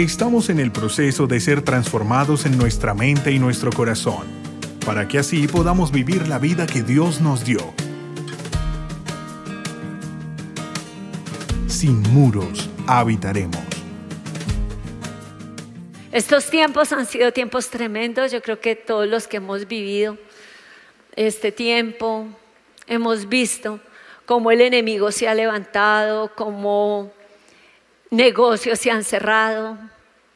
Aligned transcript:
Estamos 0.00 0.48
en 0.48 0.60
el 0.60 0.72
proceso 0.72 1.26
de 1.26 1.40
ser 1.40 1.60
transformados 1.60 2.46
en 2.46 2.56
nuestra 2.56 2.94
mente 2.94 3.32
y 3.32 3.38
nuestro 3.38 3.70
corazón, 3.70 4.26
para 4.86 5.06
que 5.06 5.18
así 5.18 5.46
podamos 5.46 5.92
vivir 5.92 6.26
la 6.26 6.38
vida 6.38 6.66
que 6.66 6.82
Dios 6.82 7.20
nos 7.20 7.44
dio. 7.44 7.60
Sin 11.66 12.00
muros 12.14 12.70
habitaremos. 12.86 13.60
Estos 16.12 16.48
tiempos 16.48 16.90
han 16.92 17.04
sido 17.04 17.30
tiempos 17.34 17.68
tremendos. 17.68 18.32
Yo 18.32 18.40
creo 18.40 18.58
que 18.58 18.76
todos 18.76 19.06
los 19.06 19.28
que 19.28 19.36
hemos 19.36 19.68
vivido 19.68 20.16
este 21.14 21.52
tiempo 21.52 22.26
hemos 22.86 23.28
visto 23.28 23.80
cómo 24.24 24.50
el 24.50 24.62
enemigo 24.62 25.12
se 25.12 25.28
ha 25.28 25.34
levantado, 25.34 26.32
cómo 26.34 27.12
negocios 28.10 28.78
se 28.78 28.90
han 28.90 29.04
cerrado. 29.04 29.78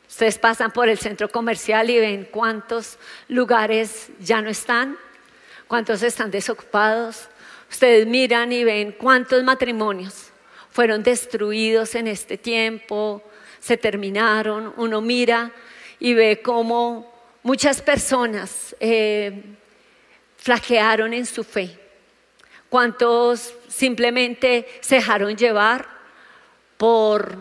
Ustedes 0.09 0.39
pasan 0.39 0.71
por 0.71 0.89
el 0.89 0.99
centro 0.99 1.29
comercial 1.29 1.91
y 1.91 1.99
ven 1.99 2.29
cuántos 2.31 2.99
lugares 3.29 4.11
ya 4.21 4.41
no 4.41 4.49
están, 4.49 4.97
cuántos 5.67 6.03
están 6.03 6.31
desocupados. 6.31 7.29
Ustedes 7.71 8.07
miran 8.07 8.53
y 8.53 8.63
ven 8.63 8.93
cuántos 8.93 9.43
matrimonios 9.43 10.31
fueron 10.71 11.03
destruidos 11.03 11.95
en 11.95 12.07
este 12.07 12.39
tiempo, 12.39 13.23
se 13.59 13.77
terminaron. 13.77 14.73
Uno 14.77 15.01
mira 15.01 15.51
y 15.99 16.15
ve 16.15 16.41
cómo 16.43 17.13
muchas 17.43 17.81
personas 17.81 18.77
eh, 18.79 19.43
flaquearon 20.37 21.13
en 21.13 21.27
su 21.27 21.43
fe. 21.43 21.79
Cuántos 22.69 23.55
simplemente 23.69 24.67
se 24.81 24.97
dejaron 24.97 25.37
llevar 25.37 25.89
por 26.77 27.37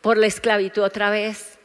por 0.00 0.16
la 0.16 0.26
esclavitud 0.26 0.82
otra 0.82 1.10
vez, 1.10 1.58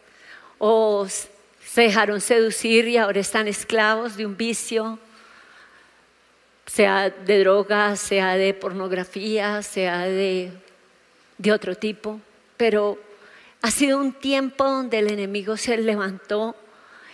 o 0.57 1.07
se 1.07 1.81
dejaron 1.81 2.21
seducir 2.21 2.87
y 2.87 2.97
ahora 2.97 3.19
están 3.19 3.47
esclavos 3.47 4.17
de 4.17 4.25
un 4.25 4.37
vicio, 4.37 4.99
sea 6.65 7.09
de 7.09 7.39
drogas, 7.39 7.99
sea 7.99 8.35
de 8.35 8.53
pornografía, 8.53 9.61
sea 9.61 9.99
de, 9.99 10.51
de 11.37 11.51
otro 11.51 11.75
tipo, 11.75 12.19
pero 12.57 12.99
ha 13.61 13.71
sido 13.71 13.99
un 13.99 14.13
tiempo 14.13 14.63
donde 14.63 14.99
el 14.99 15.11
enemigo 15.11 15.57
se 15.57 15.77
levantó 15.77 16.55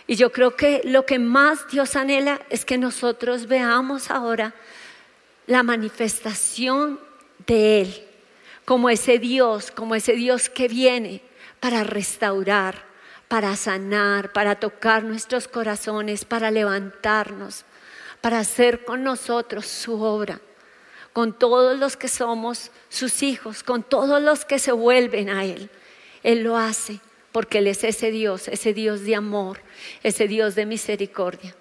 y 0.06 0.16
yo 0.16 0.32
creo 0.32 0.56
que 0.56 0.82
lo 0.84 1.06
que 1.06 1.18
más 1.18 1.68
Dios 1.68 1.96
anhela 1.96 2.40
es 2.50 2.64
que 2.64 2.78
nosotros 2.78 3.46
veamos 3.46 4.10
ahora 4.10 4.54
la 5.46 5.62
manifestación 5.62 7.00
de 7.46 7.80
Él 7.82 8.11
como 8.64 8.90
ese 8.90 9.18
Dios, 9.18 9.70
como 9.70 9.94
ese 9.94 10.14
Dios 10.14 10.48
que 10.48 10.68
viene 10.68 11.22
para 11.60 11.84
restaurar, 11.84 12.84
para 13.28 13.56
sanar, 13.56 14.32
para 14.32 14.56
tocar 14.56 15.04
nuestros 15.04 15.48
corazones, 15.48 16.24
para 16.24 16.50
levantarnos, 16.50 17.64
para 18.20 18.40
hacer 18.40 18.84
con 18.84 19.02
nosotros 19.02 19.66
su 19.66 20.00
obra, 20.02 20.40
con 21.12 21.38
todos 21.38 21.78
los 21.78 21.96
que 21.96 22.08
somos 22.08 22.70
sus 22.88 23.22
hijos, 23.22 23.62
con 23.62 23.82
todos 23.82 24.22
los 24.22 24.44
que 24.44 24.58
se 24.58 24.72
vuelven 24.72 25.30
a 25.30 25.44
Él. 25.44 25.70
Él 26.22 26.42
lo 26.42 26.56
hace 26.56 27.00
porque 27.32 27.58
Él 27.58 27.66
es 27.66 27.84
ese 27.84 28.10
Dios, 28.10 28.48
ese 28.48 28.74
Dios 28.74 29.02
de 29.04 29.16
amor, 29.16 29.60
ese 30.02 30.28
Dios 30.28 30.54
de 30.54 30.66
misericordia. 30.66 31.54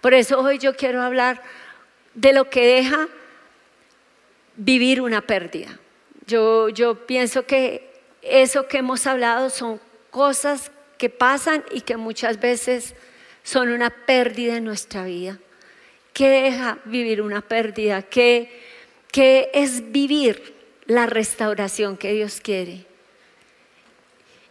Por 0.00 0.14
eso 0.14 0.40
hoy 0.40 0.58
yo 0.58 0.76
quiero 0.76 1.02
hablar 1.02 1.42
de 2.14 2.32
lo 2.32 2.48
que 2.48 2.66
deja 2.66 3.08
vivir 4.56 5.00
una 5.00 5.20
pérdida. 5.20 5.78
Yo, 6.28 7.06
pienso 7.06 7.46
que 7.46 7.90
eso 8.20 8.68
que 8.68 8.78
hemos 8.78 9.06
hablado 9.06 9.48
son 9.48 9.80
cosas 10.10 10.70
que 10.98 11.08
pasan 11.08 11.64
y 11.72 11.80
que 11.80 11.96
muchas 11.96 12.38
veces 12.38 12.94
son 13.42 13.70
una 13.70 13.88
pérdida 13.88 14.58
en 14.58 14.64
nuestra 14.64 15.04
vida. 15.04 15.38
¿Qué 16.12 16.28
deja 16.28 16.80
vivir 16.84 17.22
una 17.22 17.40
pérdida? 17.40 18.02
¿Qué, 18.02 18.62
¿Qué, 19.10 19.50
es 19.54 19.90
vivir 19.90 20.54
la 20.84 21.06
restauración 21.06 21.96
que 21.96 22.12
Dios 22.12 22.40
quiere? 22.42 22.84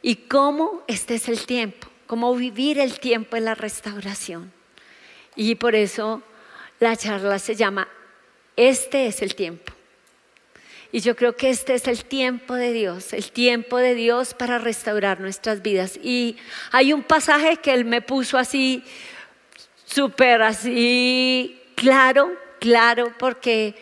¿Y 0.02 0.16
cómo 0.16 0.84
este 0.88 1.14
es 1.16 1.30
el 1.30 1.46
tiempo? 1.46 1.88
¿Cómo 2.08 2.34
vivir 2.36 2.80
el 2.80 3.00
tiempo 3.00 3.38
en 3.38 3.46
la 3.46 3.54
restauración? 3.54 4.52
Y 5.36 5.54
por 5.54 5.76
eso 5.76 6.24
la 6.80 6.96
charla 6.96 7.38
se 7.38 7.56
llama 7.56 7.88
Este 8.56 9.06
es 9.06 9.22
el 9.22 9.36
tiempo. 9.36 9.77
Y 10.92 11.02
yo 11.02 11.16
creo 11.16 11.36
que 11.36 11.50
este 11.50 11.74
es 11.74 11.88
el 11.88 12.06
tiempo 12.06 12.54
de 12.54 12.72
Dios, 12.72 13.12
el 13.12 13.32
tiempo 13.32 13.78
de 13.78 13.94
Dios 13.94 14.34
para 14.34 14.58
restaurar 14.58 15.20
nuestras 15.20 15.62
vidas. 15.62 16.00
Y 16.02 16.38
hay 16.72 16.94
un 16.94 17.04
pasaje 17.04 17.58
que 17.58 17.74
Él 17.74 17.84
me 17.84 18.02
puso 18.02 18.38
así, 18.38 18.84
súper 19.86 20.42
así, 20.42 21.62
claro, 21.76 22.32
claro, 22.60 23.14
porque 23.20 23.76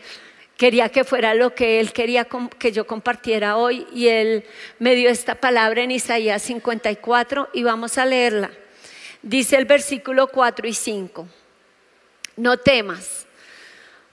quería 0.57 0.89
que 0.89 1.03
fuera 1.03 1.35
lo 1.35 1.53
que 1.53 1.79
Él 1.79 1.93
quería 1.93 2.27
que 2.57 2.71
yo 2.71 2.87
compartiera 2.87 3.57
hoy. 3.57 3.85
Y 3.93 4.07
Él 4.07 4.43
me 4.79 4.95
dio 4.95 5.09
esta 5.09 5.35
palabra 5.35 5.83
en 5.83 5.91
Isaías 5.91 6.41
54 6.41 7.49
y 7.53 7.63
vamos 7.63 7.99
a 7.99 8.05
leerla. 8.05 8.49
Dice 9.21 9.57
el 9.57 9.65
versículo 9.65 10.27
4 10.27 10.67
y 10.67 10.73
5, 10.73 11.27
no 12.37 12.57
temas, 12.57 13.27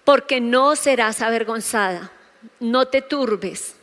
porque 0.04 0.42
no 0.42 0.76
serás 0.76 1.22
avergonzada 1.22 2.12
no 2.60 2.86
te 2.86 3.03
turbes, 3.03 3.76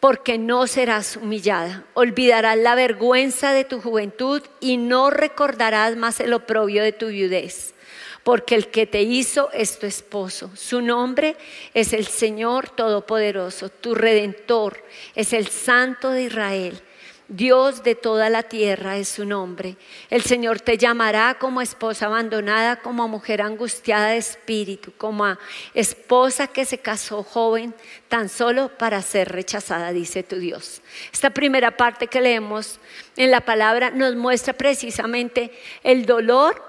porque 0.00 0.38
no 0.38 0.66
serás 0.66 1.16
humillada. 1.16 1.84
Olvidarás 1.94 2.56
la 2.58 2.74
vergüenza 2.74 3.52
de 3.52 3.64
tu 3.64 3.80
juventud 3.80 4.42
y 4.60 4.76
no 4.76 5.10
recordarás 5.10 5.96
más 5.96 6.20
el 6.20 6.32
oprobio 6.32 6.82
de 6.82 6.92
tu 6.92 7.08
viudez, 7.08 7.74
porque 8.22 8.54
el 8.54 8.68
que 8.68 8.86
te 8.86 9.02
hizo 9.02 9.50
es 9.52 9.78
tu 9.78 9.86
esposo. 9.86 10.50
Su 10.54 10.82
nombre 10.82 11.36
es 11.74 11.92
el 11.92 12.06
Señor 12.06 12.70
Todopoderoso, 12.70 13.68
tu 13.68 13.94
Redentor, 13.94 14.82
es 15.14 15.32
el 15.32 15.48
Santo 15.48 16.10
de 16.10 16.24
Israel. 16.24 16.82
Dios 17.28 17.82
de 17.82 17.96
toda 17.96 18.30
la 18.30 18.44
tierra 18.44 18.98
es 18.98 19.08
su 19.08 19.24
nombre. 19.24 19.76
El 20.10 20.22
Señor 20.22 20.60
te 20.60 20.78
llamará 20.78 21.36
como 21.40 21.60
esposa 21.60 22.06
abandonada, 22.06 22.76
como 22.76 23.08
mujer 23.08 23.42
angustiada 23.42 24.10
de 24.10 24.18
espíritu, 24.18 24.92
como 24.96 25.36
esposa 25.74 26.46
que 26.46 26.64
se 26.64 26.78
casó 26.78 27.24
joven 27.24 27.74
tan 28.08 28.28
solo 28.28 28.68
para 28.78 29.02
ser 29.02 29.32
rechazada, 29.32 29.92
dice 29.92 30.22
tu 30.22 30.36
Dios. 30.36 30.82
Esta 31.12 31.30
primera 31.30 31.76
parte 31.76 32.06
que 32.06 32.20
leemos 32.20 32.78
en 33.16 33.32
la 33.32 33.40
palabra 33.40 33.90
nos 33.90 34.14
muestra 34.14 34.52
precisamente 34.52 35.50
el 35.82 36.06
dolor 36.06 36.62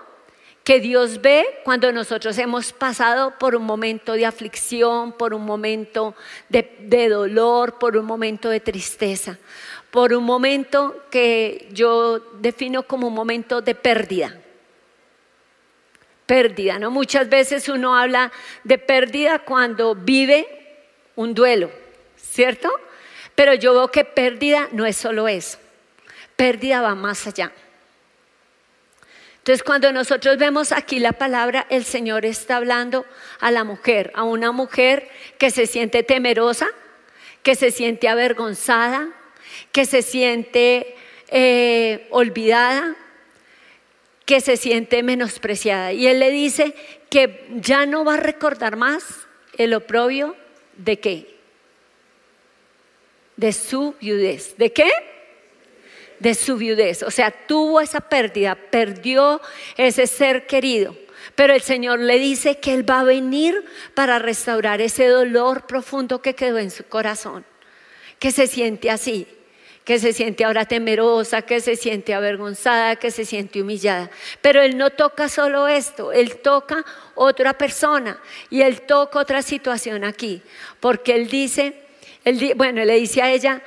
que 0.63 0.79
Dios 0.81 1.21
ve 1.21 1.45
cuando 1.63 1.93
nosotros 1.93 2.37
hemos 2.39 2.73
pasado 2.73 3.37
por 3.37 3.55
un 3.55 3.63
momento 3.63 4.13
de 4.13 4.25
aflicción, 4.25 5.13
por 5.13 5.33
un 5.33 5.45
momento 5.45 6.13
de, 6.49 6.75
de 6.81 7.07
dolor, 7.07 7.79
por 7.79 7.95
un 7.95 8.05
momento 8.05 8.49
de 8.49 8.59
tristeza 8.59 9.37
por 9.91 10.13
un 10.13 10.23
momento 10.23 11.05
que 11.09 11.67
yo 11.71 12.19
defino 12.39 12.83
como 12.83 13.07
un 13.07 13.13
momento 13.13 13.61
de 13.61 13.75
pérdida. 13.75 14.35
Pérdida, 16.25 16.77
¿no? 16.77 16.91
Muchas 16.91 17.29
veces 17.29 17.69
uno 17.69 17.95
habla 17.95 18.31
de 18.63 18.77
pérdida 18.77 19.39
cuando 19.39 19.95
vive 19.95 20.47
un 21.15 21.33
duelo, 21.33 21.71
¿cierto? 22.17 22.69
Pero 23.33 23.53
yo 23.53 23.73
veo 23.73 23.87
que 23.89 24.03
pérdida 24.03 24.67
no 24.71 24.85
es 24.85 24.97
solo 24.97 25.27
eso. 25.27 25.57
Pérdida 26.35 26.81
va 26.81 26.95
más 26.95 27.25
allá. 27.27 27.51
Entonces, 29.47 29.63
cuando 29.63 29.93
nosotros 29.93 30.37
vemos 30.37 30.73
aquí 30.73 30.99
la 30.99 31.13
palabra, 31.13 31.65
el 31.69 31.85
Señor 31.85 32.25
está 32.25 32.57
hablando 32.57 33.05
a 33.39 33.49
la 33.49 33.63
mujer, 33.63 34.11
a 34.13 34.23
una 34.23 34.51
mujer 34.51 35.09
que 35.37 35.51
se 35.51 35.67
siente 35.67 36.03
temerosa, 36.03 36.67
que 37.43 37.55
se 37.55 37.71
siente 37.71 38.09
avergonzada, 38.09 39.07
que 39.77 39.85
se 39.85 40.01
siente 40.01 40.95
eh, 41.27 42.07
olvidada, 42.09 42.95
que 44.25 44.41
se 44.41 44.57
siente 44.57 45.03
menospreciada. 45.03 45.93
Y 45.93 46.07
él 46.07 46.17
le 46.17 46.31
dice 46.31 46.73
que 47.11 47.45
ya 47.57 47.85
no 47.85 48.03
va 48.03 48.15
a 48.15 48.17
recordar 48.17 48.75
más 48.75 49.05
el 49.55 49.75
oprobio 49.75 50.35
de 50.77 50.99
qué? 50.99 51.35
De 53.35 53.53
su 53.53 53.93
viudez. 54.01 54.57
¿De 54.57 54.73
qué? 54.73 54.89
De 56.17 56.33
su 56.33 56.57
viudez. 56.57 57.03
O 57.03 57.11
sea, 57.11 57.29
tuvo 57.29 57.79
esa 57.79 58.01
pérdida, 58.01 58.55
perdió 58.55 59.41
ese 59.77 60.07
ser 60.07 60.47
querido. 60.47 60.97
Pero 61.35 61.53
el 61.53 61.61
Señor 61.61 61.99
le 61.99 62.17
dice 62.17 62.57
que 62.57 62.73
Él 62.73 62.89
va 62.89 63.01
a 63.01 63.03
venir 63.03 63.63
para 63.93 64.17
restaurar 64.17 64.81
ese 64.81 65.05
dolor 65.05 65.67
profundo 65.67 66.23
que 66.23 66.33
quedó 66.33 66.57
en 66.57 66.71
su 66.71 66.83
corazón, 66.85 67.45
que 68.17 68.31
se 68.31 68.47
siente 68.47 68.89
así 68.89 69.27
que 69.87 69.99
se 69.99 70.11
siente 70.11 70.43
ahora 70.43 70.65
temerosa, 70.65 71.43
que 71.43 71.61
se 71.61 71.77
siente 71.77 72.13
avergonzada, 72.13 72.97
que 72.97 73.09
se 73.09 73.23
siente 73.23 73.61
humillada. 73.61 74.11
Pero 74.41 74.61
Él 74.61 74.77
no 74.77 74.89
toca 74.89 75.29
solo 75.29 75.69
esto, 75.69 76.11
Él 76.11 76.39
toca 76.39 76.83
otra 77.15 77.57
persona 77.57 78.19
y 78.49 78.63
Él 78.63 78.81
toca 78.81 79.17
otra 79.17 79.41
situación 79.41 80.03
aquí, 80.03 80.41
porque 80.81 81.15
Él 81.15 81.29
dice, 81.29 81.85
él, 82.25 82.53
bueno, 82.57 82.83
le 82.83 82.95
dice 82.95 83.21
a 83.21 83.31
ella, 83.31 83.61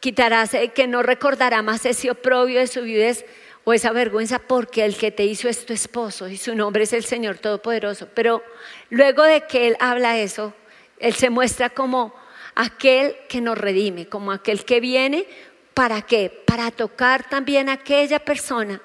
quitarás, 0.00 0.54
eh, 0.54 0.72
que 0.74 0.88
no 0.88 1.04
recordará 1.04 1.62
más 1.62 1.86
ese 1.86 2.10
oprobio 2.10 2.58
de 2.58 2.66
su 2.66 2.82
viudez 2.82 3.24
o 3.62 3.72
esa 3.72 3.92
vergüenza, 3.92 4.40
porque 4.40 4.84
el 4.84 4.96
que 4.96 5.12
te 5.12 5.22
hizo 5.22 5.48
es 5.48 5.64
tu 5.64 5.72
esposo 5.72 6.26
y 6.26 6.36
su 6.36 6.56
nombre 6.56 6.82
es 6.82 6.92
el 6.92 7.04
Señor 7.04 7.38
Todopoderoso. 7.38 8.08
Pero 8.12 8.42
luego 8.88 9.22
de 9.22 9.42
que 9.42 9.68
él 9.68 9.76
habla 9.78 10.18
eso, 10.18 10.52
él 10.98 11.14
se 11.14 11.30
muestra 11.30 11.70
como 11.70 12.12
aquel 12.60 13.16
que 13.26 13.40
nos 13.40 13.56
redime, 13.56 14.06
como 14.06 14.32
aquel 14.32 14.66
que 14.66 14.80
viene, 14.80 15.26
¿para 15.72 16.02
qué? 16.02 16.30
Para 16.44 16.70
tocar 16.70 17.26
también 17.30 17.70
a 17.70 17.74
aquella 17.74 18.18
persona 18.18 18.82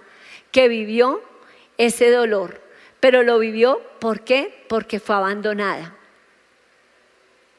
que 0.50 0.70
vivió 0.70 1.22
ese 1.78 2.10
dolor, 2.10 2.62
pero 3.02 3.22
lo 3.24 3.38
vivió, 3.38 3.82
¿por 4.00 4.22
qué? 4.22 4.66
Porque 4.70 5.02
fue 5.02 5.16
abandonada 5.16 5.94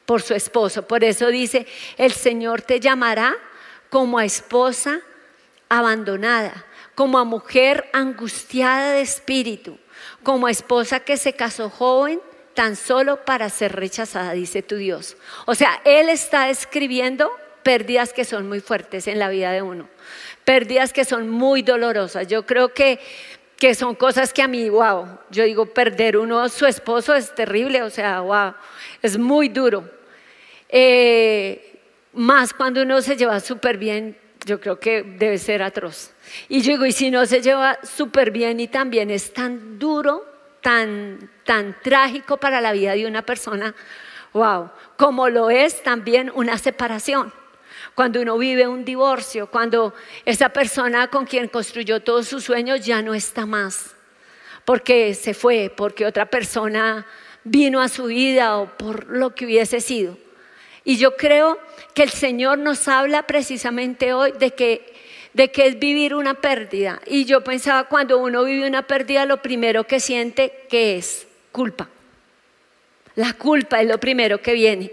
por 0.07 0.23
su 0.23 0.33
esposo. 0.33 0.87
Por 0.87 1.03
eso 1.03 1.27
dice, 1.27 1.67
el 1.97 2.13
Señor 2.13 2.63
te 2.63 2.79
llamará 2.79 3.35
como 3.91 4.17
a 4.17 4.25
esposa 4.25 5.01
abandonada, 5.69 6.65
como 6.95 7.19
a 7.19 7.25
mujer 7.25 7.87
angustiada 7.93 8.93
de 8.93 9.01
espíritu, 9.01 9.77
como 10.23 10.47
a 10.47 10.51
esposa 10.51 10.99
que 11.01 11.15
se 11.17 11.33
casó 11.33 11.69
joven 11.69 12.19
tan 12.57 12.75
solo 12.75 13.23
para 13.23 13.49
ser 13.49 13.75
rechazada, 13.75 14.33
dice 14.33 14.63
tu 14.63 14.77
Dios. 14.77 15.15
O 15.45 15.53
sea, 15.53 15.79
Él 15.85 16.09
está 16.09 16.49
escribiendo 16.49 17.31
pérdidas 17.61 18.13
que 18.13 18.25
son 18.25 18.47
muy 18.47 18.61
fuertes 18.61 19.05
en 19.05 19.19
la 19.19 19.29
vida 19.29 19.51
de 19.51 19.61
uno, 19.61 19.87
pérdidas 20.43 20.91
que 20.91 21.05
son 21.05 21.29
muy 21.29 21.61
dolorosas. 21.61 22.25
Yo 22.27 22.47
creo 22.47 22.73
que, 22.73 22.99
que 23.57 23.75
son 23.75 23.93
cosas 23.93 24.33
que 24.33 24.41
a 24.41 24.47
mí, 24.47 24.69
wow, 24.69 25.19
yo 25.29 25.43
digo, 25.43 25.67
perder 25.67 26.17
uno 26.17 26.49
su 26.49 26.65
esposo 26.65 27.13
es 27.13 27.35
terrible, 27.35 27.83
o 27.83 27.91
sea, 27.91 28.21
wow, 28.21 28.55
es 29.03 29.19
muy 29.19 29.49
duro. 29.49 29.87
Eh, 30.67 31.79
más 32.13 32.55
cuando 32.55 32.81
uno 32.81 33.03
se 33.03 33.15
lleva 33.15 33.39
súper 33.39 33.77
bien, 33.77 34.17
yo 34.47 34.59
creo 34.59 34.79
que 34.79 35.03
debe 35.03 35.37
ser 35.37 35.61
atroz. 35.61 36.09
Y 36.49 36.61
yo 36.61 36.71
digo, 36.71 36.87
y 36.87 36.91
si 36.91 37.11
no 37.11 37.23
se 37.27 37.39
lleva 37.39 37.77
súper 37.83 38.31
bien 38.31 38.59
y 38.59 38.67
también 38.67 39.11
es 39.11 39.31
tan 39.31 39.77
duro, 39.77 40.36
tan, 40.61 41.29
tan 41.43 41.75
trágico 41.81 42.37
para 42.37 42.61
la 42.61 42.71
vida 42.71 42.93
de 42.93 43.07
una 43.07 43.21
persona, 43.21 43.75
wow, 44.33 44.69
como 44.97 45.29
lo 45.29 45.49
es 45.49 45.83
también 45.83 46.31
una 46.33 46.57
separación. 46.57 47.33
Cuando 47.95 48.21
uno 48.21 48.37
vive 48.37 48.67
un 48.67 48.85
divorcio, 48.85 49.47
cuando 49.47 49.93
esa 50.25 50.49
persona 50.49 51.07
con 51.07 51.25
quien 51.25 51.47
construyó 51.47 52.01
todos 52.01 52.27
sus 52.27 52.43
sueños 52.43 52.85
ya 52.85 53.01
no 53.01 53.13
está 53.13 53.45
más, 53.45 53.95
porque 54.65 55.13
se 55.13 55.33
fue, 55.33 55.73
porque 55.75 56.05
otra 56.05 56.27
persona 56.27 57.07
vino 57.43 57.81
a 57.81 57.87
su 57.87 58.05
vida 58.05 58.57
o 58.57 58.77
por 58.77 59.07
lo 59.07 59.33
que 59.33 59.45
hubiese 59.45 59.81
sido. 59.81 60.17
Y 60.83 60.97
yo 60.97 61.17
creo 61.17 61.59
que 61.93 62.03
el 62.03 62.09
Señor 62.09 62.59
nos 62.59 62.87
habla 62.87 63.23
precisamente 63.27 64.13
hoy 64.13 64.31
de 64.33 64.51
que, 64.51 64.93
de 65.37 65.51
que 65.51 65.67
es 65.67 65.77
vivir 65.77 66.15
una 66.15 66.33
pérdida. 66.33 66.99
Y 67.05 67.25
yo 67.25 67.43
pensaba, 67.43 67.83
cuando 67.83 68.17
uno 68.17 68.43
vive 68.43 68.67
una 68.67 68.87
pérdida, 68.87 69.23
lo 69.27 69.39
primero 69.39 69.83
que 69.83 69.99
siente 69.99 70.65
que 70.67 70.97
es 70.97 71.27
culpa. 71.51 71.87
La 73.13 73.33
culpa 73.33 73.79
es 73.79 73.87
lo 73.87 73.99
primero 73.99 74.41
que 74.41 74.53
viene. 74.53 74.91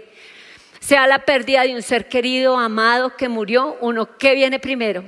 Sea 0.79 1.07
la 1.07 1.25
pérdida 1.25 1.63
de 1.63 1.73
un 1.73 1.81
ser 1.81 2.07
querido, 2.07 2.59
amado, 2.59 3.17
que 3.17 3.27
murió, 3.27 3.75
uno, 3.81 4.17
¿qué 4.19 4.35
viene 4.35 4.59
primero? 4.59 5.03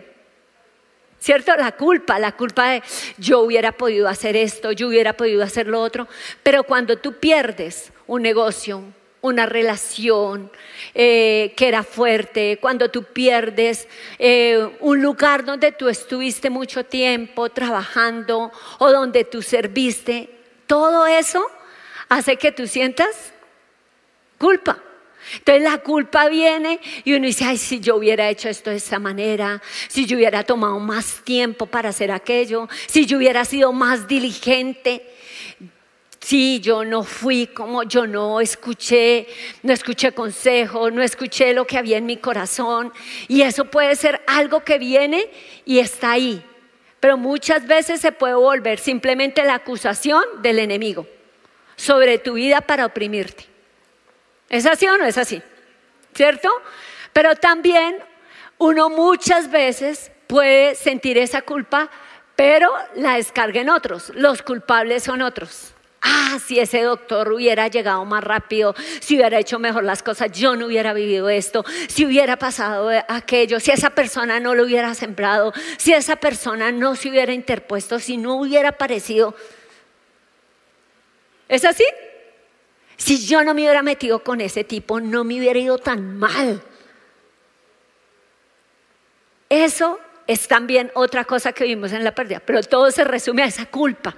¿Cierto? 1.19 1.55
La 1.55 1.71
culpa, 1.73 2.17
la 2.17 2.31
culpa 2.31 2.71
de 2.71 2.83
yo 3.19 3.41
hubiera 3.41 3.71
podido 3.73 4.07
hacer 4.07 4.35
esto, 4.35 4.71
yo 4.71 4.87
hubiera 4.87 5.13
podido 5.13 5.43
hacer 5.43 5.67
lo 5.67 5.81
otro. 5.81 6.07
Pero 6.41 6.63
cuando 6.63 6.97
tú 6.97 7.13
pierdes 7.13 7.91
un 8.07 8.23
negocio, 8.23 8.81
una 9.27 9.45
relación 9.45 10.51
eh, 10.93 11.53
que 11.55 11.67
era 11.67 11.83
fuerte, 11.83 12.57
cuando 12.59 12.89
tú 12.89 13.03
pierdes 13.03 13.87
eh, 14.19 14.69
un 14.79 15.01
lugar 15.01 15.45
donde 15.45 15.71
tú 15.71 15.89
estuviste 15.89 16.49
mucho 16.49 16.83
tiempo 16.83 17.49
trabajando 17.49 18.51
o 18.79 18.91
donde 18.91 19.23
tú 19.23 19.41
serviste, 19.41 20.29
todo 20.65 21.05
eso 21.05 21.45
hace 22.09 22.37
que 22.37 22.51
tú 22.51 22.67
sientas 22.67 23.33
culpa. 24.37 24.79
Entonces 25.35 25.63
la 25.63 25.77
culpa 25.79 26.29
viene 26.29 26.79
y 27.03 27.13
uno 27.13 27.25
dice, 27.25 27.43
ay, 27.43 27.57
si 27.57 27.79
yo 27.79 27.97
hubiera 27.97 28.29
hecho 28.29 28.47
esto 28.49 28.69
de 28.69 28.77
esta 28.77 28.97
manera, 28.97 29.61
si 29.87 30.05
yo 30.05 30.15
hubiera 30.15 30.43
tomado 30.43 30.79
más 30.79 31.21
tiempo 31.23 31.65
para 31.65 31.89
hacer 31.89 32.11
aquello, 32.11 32.69
si 32.87 33.05
yo 33.05 33.17
hubiera 33.17 33.43
sido 33.43 33.73
más 33.73 34.07
diligente. 34.07 35.05
Sí, 36.27 36.59
yo 36.59 36.83
no 36.83 37.03
fui 37.03 37.47
como 37.47 37.83
yo 37.83 38.05
no 38.05 38.41
escuché, 38.41 39.27
no 39.63 39.71
escuché 39.71 40.11
consejo, 40.11 40.91
no 40.91 41.01
escuché 41.01 41.53
lo 41.53 41.65
que 41.65 41.77
había 41.77 41.95
en 41.95 42.05
mi 42.05 42.17
corazón. 42.17 42.91
Y 43.29 43.43
eso 43.43 43.63
puede 43.63 43.95
ser 43.95 44.21
algo 44.27 44.59
que 44.59 44.77
viene 44.77 45.31
y 45.63 45.79
está 45.79 46.11
ahí. 46.11 46.45
Pero 46.99 47.15
muchas 47.15 47.65
veces 47.65 48.01
se 48.01 48.11
puede 48.11 48.33
volver 48.33 48.77
simplemente 48.77 49.41
la 49.45 49.53
acusación 49.53 50.21
del 50.41 50.59
enemigo 50.59 51.07
sobre 51.77 52.17
tu 52.17 52.33
vida 52.33 52.59
para 52.59 52.87
oprimirte. 52.87 53.45
¿Es 54.49 54.65
así 54.65 54.85
o 54.85 54.97
no 54.97 55.05
es 55.05 55.17
así? 55.17 55.41
¿Cierto? 56.13 56.49
Pero 57.13 57.37
también 57.37 57.99
uno 58.57 58.89
muchas 58.89 59.49
veces 59.49 60.11
puede 60.27 60.75
sentir 60.75 61.17
esa 61.17 61.41
culpa, 61.41 61.89
pero 62.35 62.69
la 62.95 63.15
descarga 63.15 63.61
en 63.61 63.69
otros. 63.69 64.11
Los 64.13 64.41
culpables 64.41 65.03
son 65.03 65.21
otros. 65.21 65.73
Ah, 66.09 66.39
si 66.39 66.57
ese 66.57 66.83
doctor 66.83 67.33
hubiera 67.33 67.67
llegado 67.67 68.05
más 68.05 68.23
rápido, 68.23 68.73
si 69.01 69.15
hubiera 69.15 69.39
hecho 69.39 69.59
mejor 69.59 69.83
las 69.83 70.01
cosas, 70.01 70.31
yo 70.31 70.55
no 70.55 70.67
hubiera 70.67 70.93
vivido 70.93 71.27
esto, 71.27 71.65
si 71.89 72.05
hubiera 72.05 72.37
pasado 72.37 72.89
aquello, 73.09 73.59
si 73.59 73.71
esa 73.71 73.89
persona 73.89 74.39
no 74.39 74.55
lo 74.55 74.63
hubiera 74.63 74.93
sembrado, 74.93 75.51
si 75.77 75.93
esa 75.93 76.15
persona 76.15 76.71
no 76.71 76.95
se 76.95 77.09
hubiera 77.09 77.33
interpuesto, 77.33 77.99
si 77.99 78.15
no 78.15 78.35
hubiera 78.35 78.69
aparecido. 78.69 79.35
¿Es 81.49 81.65
así? 81.65 81.83
Si 82.95 83.25
yo 83.25 83.43
no 83.43 83.53
me 83.53 83.63
hubiera 83.63 83.83
metido 83.83 84.23
con 84.23 84.39
ese 84.39 84.63
tipo, 84.63 85.01
no 85.01 85.25
me 85.25 85.37
hubiera 85.39 85.59
ido 85.59 85.77
tan 85.77 86.17
mal. 86.17 86.61
Eso 89.49 89.99
es 90.25 90.47
también 90.47 90.89
otra 90.93 91.25
cosa 91.25 91.51
que 91.51 91.65
vimos 91.65 91.91
en 91.91 92.05
la 92.05 92.15
pérdida, 92.15 92.41
pero 92.45 92.63
todo 92.63 92.91
se 92.91 93.03
resume 93.03 93.43
a 93.43 93.47
esa 93.47 93.65
culpa, 93.65 94.15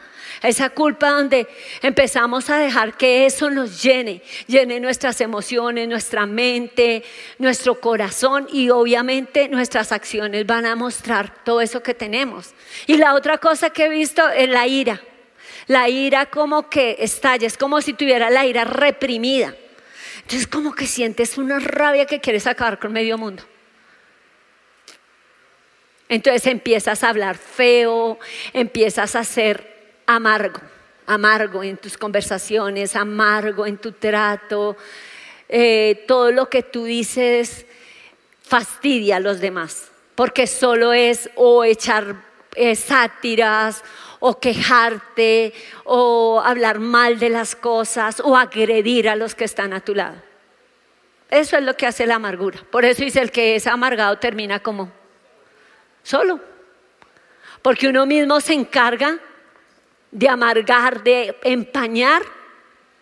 esa 0.48 0.70
culpa 0.70 1.10
donde 1.10 1.48
empezamos 1.82 2.50
a 2.50 2.58
dejar 2.58 2.96
que 2.96 3.26
eso 3.26 3.50
nos 3.50 3.84
llene, 3.84 4.22
llene 4.48 4.80
nuestras 4.80 5.20
emociones, 5.20 5.88
nuestra 5.88 6.26
mente, 6.26 7.04
nuestro 7.38 7.80
corazón 7.80 8.48
y 8.52 8.70
obviamente 8.70 9.50
nuestras 9.50 9.92
acciones 9.92 10.46
van 10.46 10.66
a 10.66 10.76
mostrar 10.76 11.44
todo 11.44 11.60
eso 11.62 11.84
que 11.84 11.94
tenemos. 11.94 12.54
Y 12.88 12.98
la 12.98 13.16
otra 13.16 13.38
cosa 13.38 13.70
que 13.72 13.86
he 13.86 13.90
visto 13.90 14.28
es 14.30 14.48
la 14.50 14.66
ira. 14.68 15.02
La 15.68 15.90
ira 15.90 16.28
como 16.28 16.70
que 16.70 16.98
estalla, 17.00 17.46
es 17.46 17.58
como 17.58 17.82
si 17.82 17.94
tuviera 17.94 18.30
la 18.30 18.46
ira 18.46 18.64
reprimida. 18.64 19.56
Entonces 20.22 20.48
como 20.48 20.74
que 20.74 20.88
sientes 20.88 21.38
una 21.38 21.60
rabia 21.60 22.06
que 22.06 22.22
quieres 22.22 22.48
acabar 22.48 22.80
con 22.80 22.94
medio 22.94 23.18
mundo. 23.18 23.44
Entonces 26.08 26.48
empiezas 26.48 27.04
a 27.04 27.10
hablar 27.10 27.38
feo, 27.38 28.18
empiezas 28.54 29.16
a 29.16 29.24
ser 29.24 29.79
amargo, 30.16 30.60
amargo 31.06 31.64
en 31.64 31.78
tus 31.78 31.98
conversaciones, 31.98 32.96
amargo 32.96 33.66
en 33.68 33.78
tu 33.78 33.92
trato. 33.92 34.76
Eh, 35.48 36.04
todo 36.08 36.32
lo 36.32 36.50
que 36.50 36.64
tú 36.64 36.86
dices 36.86 37.66
fastidia 38.42 39.18
a 39.18 39.20
los 39.20 39.40
demás, 39.40 39.92
porque 40.16 40.48
solo 40.48 40.94
es 40.94 41.30
o 41.36 41.64
echar 41.64 42.16
eh, 42.56 42.76
sátiras 42.76 43.84
o 44.20 44.40
quejarte 44.40 45.54
o 45.86 46.42
hablar 46.44 46.80
mal 46.80 47.20
de 47.20 47.30
las 47.30 47.56
cosas 47.56 48.20
o 48.20 48.36
agredir 48.36 49.08
a 49.08 49.16
los 49.16 49.36
que 49.36 49.46
están 49.46 49.74
a 49.74 49.82
tu 49.82 49.94
lado. 49.94 50.16
Eso 51.30 51.56
es 51.56 51.64
lo 51.64 51.78
que 51.78 51.86
hace 51.86 52.08
la 52.08 52.16
amargura. 52.16 52.60
Por 52.72 52.84
eso 52.84 53.04
dice 53.04 53.22
el 53.22 53.32
que 53.32 53.56
es 53.56 53.68
amargado 53.68 54.18
termina 54.18 54.60
como 54.60 54.92
solo. 56.02 56.40
Porque 57.62 57.88
uno 57.88 58.08
mismo 58.08 58.42
se 58.42 58.54
encarga 58.54 59.20
de 60.12 60.30
amargar, 60.30 61.04
de 61.04 61.36
empañar 61.44 62.22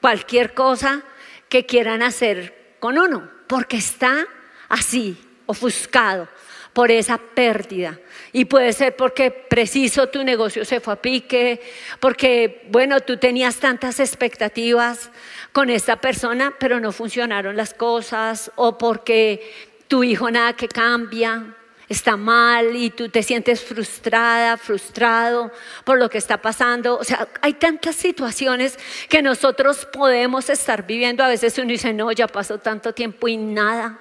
cualquier 0.02 0.54
cosa 0.54 1.04
que 1.50 1.66
quieran 1.66 2.02
hacer 2.02 2.76
con 2.80 2.98
uno, 2.98 3.30
porque 3.48 3.78
está 3.78 4.28
así, 4.70 5.18
ofuscado 5.46 6.28
por 6.74 6.92
esa 6.92 7.18
pérdida. 7.18 8.00
Y 8.34 8.46
puede 8.46 8.72
ser 8.72 8.96
porque 8.96 9.32
preciso 9.32 10.10
tu 10.10 10.24
negocio 10.24 10.64
se 10.64 10.80
fue 10.80 10.94
a 10.94 11.02
pique, 11.02 11.60
porque, 12.00 12.68
bueno, 12.70 13.00
tú 13.00 13.18
tenías 13.18 13.58
tantas 13.58 14.00
expectativas 14.00 15.10
con 15.54 15.72
esta 15.72 15.96
persona, 15.96 16.54
pero 16.60 16.80
no 16.80 16.92
funcionaron 16.92 17.58
las 17.58 17.74
cosas, 17.74 18.52
o 18.56 18.78
porque 18.78 19.72
tu 19.88 20.04
hijo 20.04 20.30
nada 20.30 20.54
que 20.54 20.68
cambia, 20.68 21.57
está 21.90 22.18
mal 22.18 22.76
y 22.76 22.90
tú 22.90 23.10
te 23.10 23.24
sientes 23.24 23.64
frustrada, 23.64 24.58
frustrado 24.58 25.52
por 25.84 25.98
lo 25.98 26.10
que 26.10 26.18
está 26.18 26.42
pasando. 26.42 26.98
O 26.98 27.04
sea, 27.04 27.28
hay 27.42 27.54
tantas 27.54 27.96
situaciones 27.96 28.78
que 29.10 29.22
nosotros 29.22 29.88
podemos 29.92 30.50
estar 30.50 30.86
viviendo. 30.86 31.24
A 31.24 31.30
veces 31.30 31.58
uno 31.58 31.70
dice, 31.70 31.94
no, 31.94 32.12
ya 32.12 32.28
pasó 32.28 32.58
tanto 32.58 32.94
tiempo 32.94 33.28
y 33.28 33.38
nada, 33.38 34.00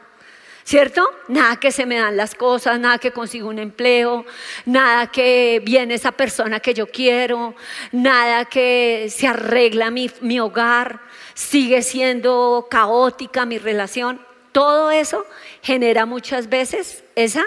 ¿Cierto? 0.64 1.08
Nada 1.28 1.60
que 1.60 1.70
se 1.70 1.86
me 1.86 1.96
dan 1.96 2.16
las 2.16 2.34
cosas, 2.34 2.80
nada 2.80 2.98
que 2.98 3.12
consigo 3.12 3.48
un 3.48 3.60
empleo, 3.60 4.26
nada 4.64 5.06
que 5.06 5.62
viene 5.64 5.94
esa 5.94 6.10
persona 6.10 6.58
que 6.58 6.74
yo 6.74 6.88
quiero, 6.88 7.54
nada 7.92 8.46
que 8.46 9.06
se 9.08 9.28
arregla 9.28 9.92
mi, 9.92 10.10
mi 10.22 10.40
hogar, 10.40 10.98
sigue 11.34 11.82
siendo 11.82 12.66
caótica 12.68 13.46
mi 13.46 13.58
relación. 13.58 14.20
Todo 14.50 14.90
eso 14.90 15.24
genera 15.62 16.04
muchas 16.04 16.48
veces 16.48 17.04
esa 17.14 17.46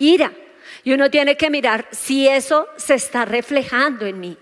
ira. 0.00 0.32
Y 0.82 0.92
uno 0.92 1.10
tiene 1.10 1.36
que 1.36 1.50
mirar 1.50 1.86
si 1.92 2.26
eso 2.26 2.66
se 2.76 2.94
está 2.94 3.24
reflejando 3.24 4.06
en 4.06 4.18
mí. 4.18 4.36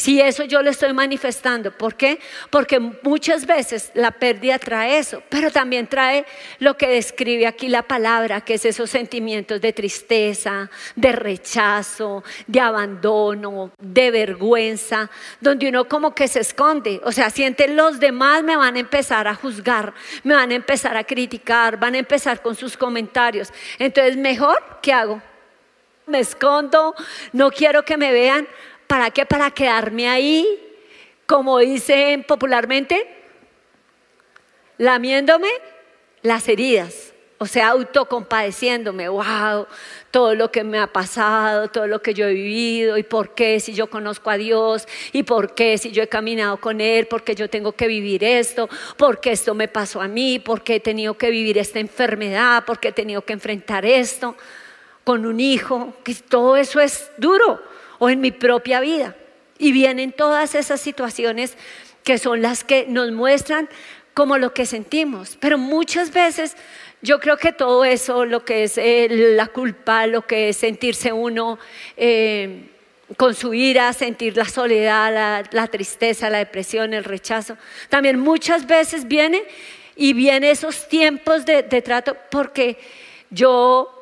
Si 0.00 0.18
eso 0.18 0.44
yo 0.44 0.62
lo 0.62 0.70
estoy 0.70 0.94
manifestando, 0.94 1.72
¿por 1.72 1.94
qué? 1.94 2.20
Porque 2.48 2.80
muchas 2.80 3.44
veces 3.44 3.90
la 3.92 4.10
pérdida 4.10 4.58
trae 4.58 4.96
eso, 4.96 5.22
pero 5.28 5.50
también 5.50 5.88
trae 5.88 6.24
lo 6.58 6.74
que 6.78 6.88
describe 6.88 7.46
aquí 7.46 7.68
la 7.68 7.82
palabra, 7.82 8.40
que 8.40 8.54
es 8.54 8.64
esos 8.64 8.88
sentimientos 8.88 9.60
de 9.60 9.74
tristeza, 9.74 10.70
de 10.96 11.12
rechazo, 11.12 12.24
de 12.46 12.60
abandono, 12.60 13.72
de 13.78 14.10
vergüenza, 14.10 15.10
donde 15.38 15.68
uno 15.68 15.86
como 15.86 16.14
que 16.14 16.28
se 16.28 16.40
esconde, 16.40 17.02
o 17.04 17.12
sea, 17.12 17.28
siente 17.28 17.68
los 17.68 18.00
demás 18.00 18.42
me 18.42 18.56
van 18.56 18.76
a 18.76 18.80
empezar 18.80 19.28
a 19.28 19.34
juzgar, 19.34 19.92
me 20.24 20.32
van 20.32 20.50
a 20.50 20.54
empezar 20.54 20.96
a 20.96 21.04
criticar, 21.04 21.78
van 21.78 21.94
a 21.94 21.98
empezar 21.98 22.40
con 22.40 22.56
sus 22.56 22.74
comentarios. 22.74 23.52
Entonces, 23.78 24.16
mejor, 24.16 24.56
¿qué 24.80 24.94
hago? 24.94 25.20
Me 26.06 26.20
escondo, 26.20 26.94
no 27.34 27.50
quiero 27.50 27.84
que 27.84 27.98
me 27.98 28.12
vean, 28.12 28.48
¿Para 28.90 29.12
qué? 29.12 29.24
Para 29.24 29.52
quedarme 29.52 30.08
ahí, 30.08 30.48
como 31.24 31.60
dicen 31.60 32.24
popularmente, 32.24 33.06
lamiéndome 34.78 35.48
las 36.22 36.48
heridas, 36.48 37.12
o 37.38 37.46
sea, 37.46 37.68
autocompadeciéndome, 37.68 39.08
wow, 39.08 39.68
todo 40.10 40.34
lo 40.34 40.50
que 40.50 40.64
me 40.64 40.80
ha 40.80 40.88
pasado, 40.88 41.68
todo 41.68 41.86
lo 41.86 42.02
que 42.02 42.14
yo 42.14 42.26
he 42.26 42.34
vivido, 42.34 42.98
y 42.98 43.04
por 43.04 43.32
qué 43.36 43.60
si 43.60 43.74
yo 43.74 43.88
conozco 43.88 44.28
a 44.28 44.36
Dios, 44.36 44.88
y 45.12 45.22
por 45.22 45.54
qué 45.54 45.78
si 45.78 45.92
yo 45.92 46.02
he 46.02 46.08
caminado 46.08 46.56
con 46.56 46.80
Él, 46.80 47.06
por 47.06 47.22
qué 47.22 47.36
yo 47.36 47.48
tengo 47.48 47.70
que 47.70 47.86
vivir 47.86 48.24
esto, 48.24 48.68
por 48.96 49.20
qué 49.20 49.30
esto 49.30 49.54
me 49.54 49.68
pasó 49.68 50.00
a 50.00 50.08
mí, 50.08 50.40
por 50.40 50.64
qué 50.64 50.74
he 50.74 50.80
tenido 50.80 51.14
que 51.14 51.30
vivir 51.30 51.58
esta 51.58 51.78
enfermedad, 51.78 52.64
por 52.64 52.80
qué 52.80 52.88
he 52.88 52.92
tenido 52.92 53.22
que 53.22 53.34
enfrentar 53.34 53.86
esto 53.86 54.34
con 55.04 55.26
un 55.26 55.38
hijo, 55.38 55.94
que 56.02 56.12
todo 56.28 56.56
eso 56.56 56.80
es 56.80 57.12
duro 57.18 57.69
o 58.00 58.10
en 58.10 58.20
mi 58.20 58.32
propia 58.32 58.80
vida. 58.80 59.14
Y 59.58 59.70
vienen 59.70 60.10
todas 60.10 60.56
esas 60.56 60.80
situaciones 60.80 61.56
que 62.02 62.18
son 62.18 62.42
las 62.42 62.64
que 62.64 62.86
nos 62.88 63.12
muestran 63.12 63.68
como 64.14 64.38
lo 64.38 64.52
que 64.52 64.66
sentimos. 64.66 65.36
Pero 65.38 65.58
muchas 65.58 66.12
veces 66.12 66.56
yo 67.02 67.20
creo 67.20 67.36
que 67.36 67.52
todo 67.52 67.84
eso, 67.84 68.24
lo 68.24 68.44
que 68.44 68.64
es 68.64 68.76
eh, 68.78 69.06
la 69.36 69.46
culpa, 69.46 70.06
lo 70.06 70.26
que 70.26 70.48
es 70.48 70.56
sentirse 70.56 71.12
uno 71.12 71.58
eh, 71.96 72.70
con 73.16 73.34
su 73.34 73.54
ira, 73.54 73.92
sentir 73.92 74.36
la 74.36 74.46
soledad, 74.46 75.46
la, 75.50 75.66
tristeza, 75.66 76.30
la 76.30 76.38
depresión, 76.38 76.94
el 76.94 77.04
rechazo, 77.04 77.56
también 77.88 78.18
muchas 78.18 78.66
veces 78.66 79.06
viene 79.06 79.42
y 79.94 80.14
viene 80.14 80.50
esos 80.50 80.88
tiempos 80.88 81.44
de 81.44 81.62
trato 81.82 82.16
porque 82.30 82.78
yo, 83.30 83.99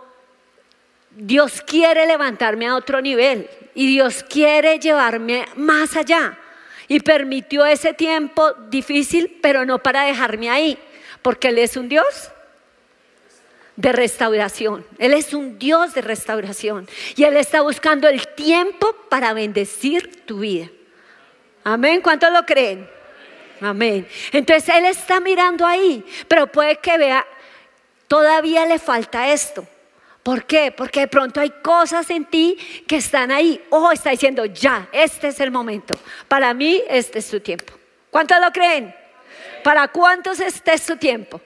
Dios 1.21 1.63
quiere 1.63 2.07
levantarme 2.07 2.69
a 2.69 2.77
otro 2.77 3.01
nivel. 3.01 3.51
Y 3.75 3.89
Dios 3.89 4.25
quiere 4.29 4.79
llevarme 4.79 5.47
más 5.57 5.97
allá. 5.97 6.39
Y 6.87 7.01
permitió 7.01 7.67
ese 7.67 7.93
tiempo 7.93 8.53
difícil, 8.71 9.39
pero 9.43 9.65
no 9.65 9.81
para 9.81 10.05
dejarme 10.05 10.49
ahí, 10.49 10.79
porque 11.21 11.49
Él 11.49 11.59
es 11.59 11.77
un 11.77 11.89
Dios 11.89 12.31
de 13.77 13.93
restauración. 13.93 14.87
Él 14.99 15.13
es 15.13 15.35
un 15.35 15.59
Dios 15.59 15.93
de 15.93 16.03
restauración. 16.03 16.89
Y 17.17 17.25
Él 17.25 17.37
está 17.37 17.63
buscando 17.63 18.09
el 18.09 18.27
tiempo 18.29 18.95
para 19.09 19.33
bendecir 19.33 20.25
tu 20.25 20.41
vida. 20.41 20.69
Amén. 21.65 22.01
¿Cuántos 22.01 22.33
lo 22.33 22.47
creen? 22.47 22.89
Amén. 23.61 24.07
Entonces 24.33 24.69
Él 24.75 24.85
está 24.85 25.21
mirando 25.21 25.67
ahí, 25.67 26.05
pero 26.29 26.47
puede 26.47 26.77
que 26.77 26.97
vea, 26.97 27.27
todavía 28.07 28.65
le 28.67 28.79
falta 28.79 29.33
esto. 29.33 29.67
¿Por 30.29 30.45
qué? 30.45 30.73
Porque 30.73 31.01
de 31.01 31.09
pronto 31.09 31.41
hay 31.41 31.49
cosas 31.49 32.11
en 32.11 32.27
ti 32.27 32.59
que 32.87 32.97
están 32.97 33.31
ahí. 33.31 33.65
Ojo, 33.71 33.93
está 33.93 34.11
diciendo, 34.11 34.45
ya, 34.45 34.87
este 34.93 35.29
es 35.29 35.41
el 35.41 35.51
momento. 35.51 35.99
Para 36.29 36.53
mí, 36.53 36.83
este 36.87 37.21
es 37.21 37.31
tu 37.31 37.41
tiempo. 37.41 37.73
¿Cuántos 38.11 38.39
lo 38.39 38.53
creen? 38.53 38.95
¿Para 39.65 39.89
cuántos 39.89 40.39
este 40.41 40.75
es 40.75 40.85
tu 40.85 40.99
tiempo? 40.99 41.41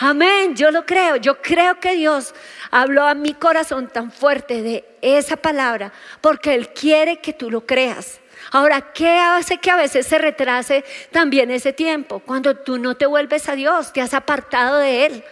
Amén, 0.00 0.56
yo 0.56 0.70
lo 0.70 0.86
creo. 0.86 1.16
Yo 1.16 1.42
creo 1.42 1.78
que 1.78 1.96
Dios 1.96 2.34
habló 2.70 3.04
a 3.04 3.12
mi 3.12 3.34
corazón 3.34 3.88
tan 3.88 4.10
fuerte 4.10 4.62
de 4.62 4.86
esa 5.02 5.36
palabra 5.36 5.92
porque 6.22 6.54
Él 6.54 6.70
quiere 6.70 7.18
que 7.18 7.34
tú 7.34 7.50
lo 7.50 7.66
creas. 7.66 8.20
Ahora, 8.52 8.80
¿qué 8.94 9.18
hace 9.18 9.58
que 9.58 9.70
a 9.70 9.76
veces 9.76 10.06
se 10.06 10.16
retrase 10.16 10.82
también 11.10 11.50
ese 11.50 11.74
tiempo? 11.74 12.20
Cuando 12.20 12.56
tú 12.56 12.78
no 12.78 12.96
te 12.96 13.04
vuelves 13.04 13.50
a 13.50 13.54
Dios, 13.54 13.92
te 13.92 14.00
has 14.00 14.14
apartado 14.14 14.78
de 14.78 15.04
Él, 15.04 15.24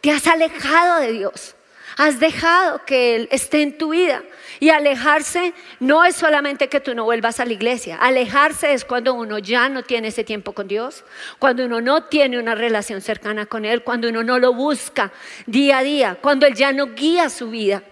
te 0.00 0.10
has 0.10 0.26
alejado 0.26 0.98
de 0.98 1.12
Dios. 1.12 1.54
Has 1.96 2.20
dejado 2.20 2.84
que 2.84 3.16
Él 3.16 3.28
esté 3.30 3.62
en 3.62 3.76
tu 3.76 3.90
vida. 3.90 4.22
Y 4.58 4.70
alejarse 4.70 5.54
no 5.78 6.04
es 6.04 6.16
solamente 6.16 6.68
que 6.68 6.80
tú 6.80 6.94
no 6.94 7.04
vuelvas 7.04 7.40
a 7.40 7.44
la 7.44 7.52
iglesia. 7.52 7.96
Alejarse 7.96 8.72
es 8.72 8.84
cuando 8.84 9.14
uno 9.14 9.38
ya 9.38 9.68
no 9.68 9.82
tiene 9.82 10.08
ese 10.08 10.22
tiempo 10.22 10.52
con 10.52 10.68
Dios, 10.68 11.04
cuando 11.38 11.64
uno 11.64 11.80
no 11.80 12.04
tiene 12.04 12.38
una 12.38 12.54
relación 12.54 13.00
cercana 13.00 13.46
con 13.46 13.64
Él, 13.64 13.82
cuando 13.82 14.08
uno 14.08 14.22
no 14.22 14.38
lo 14.38 14.52
busca 14.52 15.12
día 15.46 15.78
a 15.78 15.82
día, 15.82 16.18
cuando 16.20 16.46
Él 16.46 16.54
ya 16.54 16.72
no 16.72 16.94
guía 16.94 17.30
su 17.30 17.50
vida, 17.50 17.82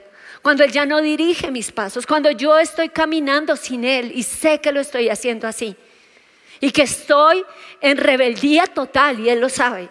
cuando 0.43 0.63
Él 0.63 0.73
ya 0.73 0.85
no 0.85 1.01
dirige 1.01 1.51
mis 1.51 1.73
pasos, 1.73 2.07
cuando 2.07 2.31
yo 2.31 2.59
estoy 2.59 2.91
caminando 2.91 3.57
sin 3.57 3.85
Él 3.85 4.13
y 4.15 4.23
sé 4.23 4.61
que 4.61 4.73
lo 4.73 4.81
estoy 4.81 5.09
haciendo 5.09 5.47
así. 5.49 5.77
Y 6.61 6.73
que 6.73 6.83
estoy 6.83 7.45
en 7.81 7.97
rebeldía 7.97 8.67
total 8.67 9.21
y 9.21 9.31
Él 9.31 9.41
lo 9.41 9.49
sabe, 9.49 9.89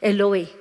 Él 0.00 0.18
lo 0.18 0.30
ve. 0.30 0.59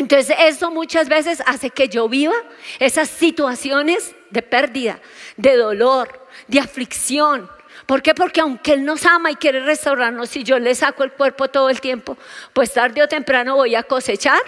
Entonces 0.00 0.34
eso 0.38 0.70
muchas 0.70 1.10
veces 1.10 1.42
hace 1.44 1.68
que 1.68 1.86
yo 1.90 2.08
viva 2.08 2.34
esas 2.78 3.10
situaciones 3.10 4.14
de 4.30 4.40
pérdida, 4.40 4.98
de 5.36 5.56
dolor, 5.56 6.26
de 6.48 6.58
aflicción. 6.58 7.50
¿Por 7.84 8.00
qué? 8.00 8.14
Porque 8.14 8.40
aunque 8.40 8.72
Él 8.72 8.86
nos 8.86 9.04
ama 9.04 9.30
y 9.30 9.34
quiere 9.34 9.60
restaurarnos, 9.60 10.30
si 10.30 10.42
yo 10.42 10.58
le 10.58 10.74
saco 10.74 11.04
el 11.04 11.12
cuerpo 11.12 11.48
todo 11.48 11.68
el 11.68 11.82
tiempo, 11.82 12.16
pues 12.54 12.72
tarde 12.72 13.02
o 13.02 13.08
temprano 13.08 13.56
voy 13.56 13.74
a 13.74 13.82
cosechar 13.82 14.40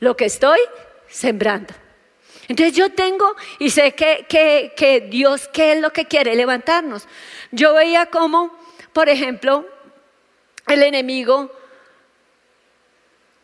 lo 0.00 0.16
que 0.16 0.24
estoy 0.24 0.58
sembrando. 1.06 1.72
Entonces 2.48 2.74
yo 2.74 2.90
tengo 2.90 3.36
y 3.60 3.70
sé 3.70 3.92
que, 3.92 4.26
que, 4.28 4.74
que 4.76 5.00
Dios, 5.02 5.48
¿qué 5.52 5.74
es 5.74 5.80
lo 5.80 5.92
que 5.92 6.06
quiere? 6.06 6.34
Levantarnos. 6.34 7.06
Yo 7.52 7.74
veía 7.74 8.06
como, 8.06 8.52
por 8.92 9.08
ejemplo, 9.08 9.64
el 10.66 10.82
enemigo 10.82 11.52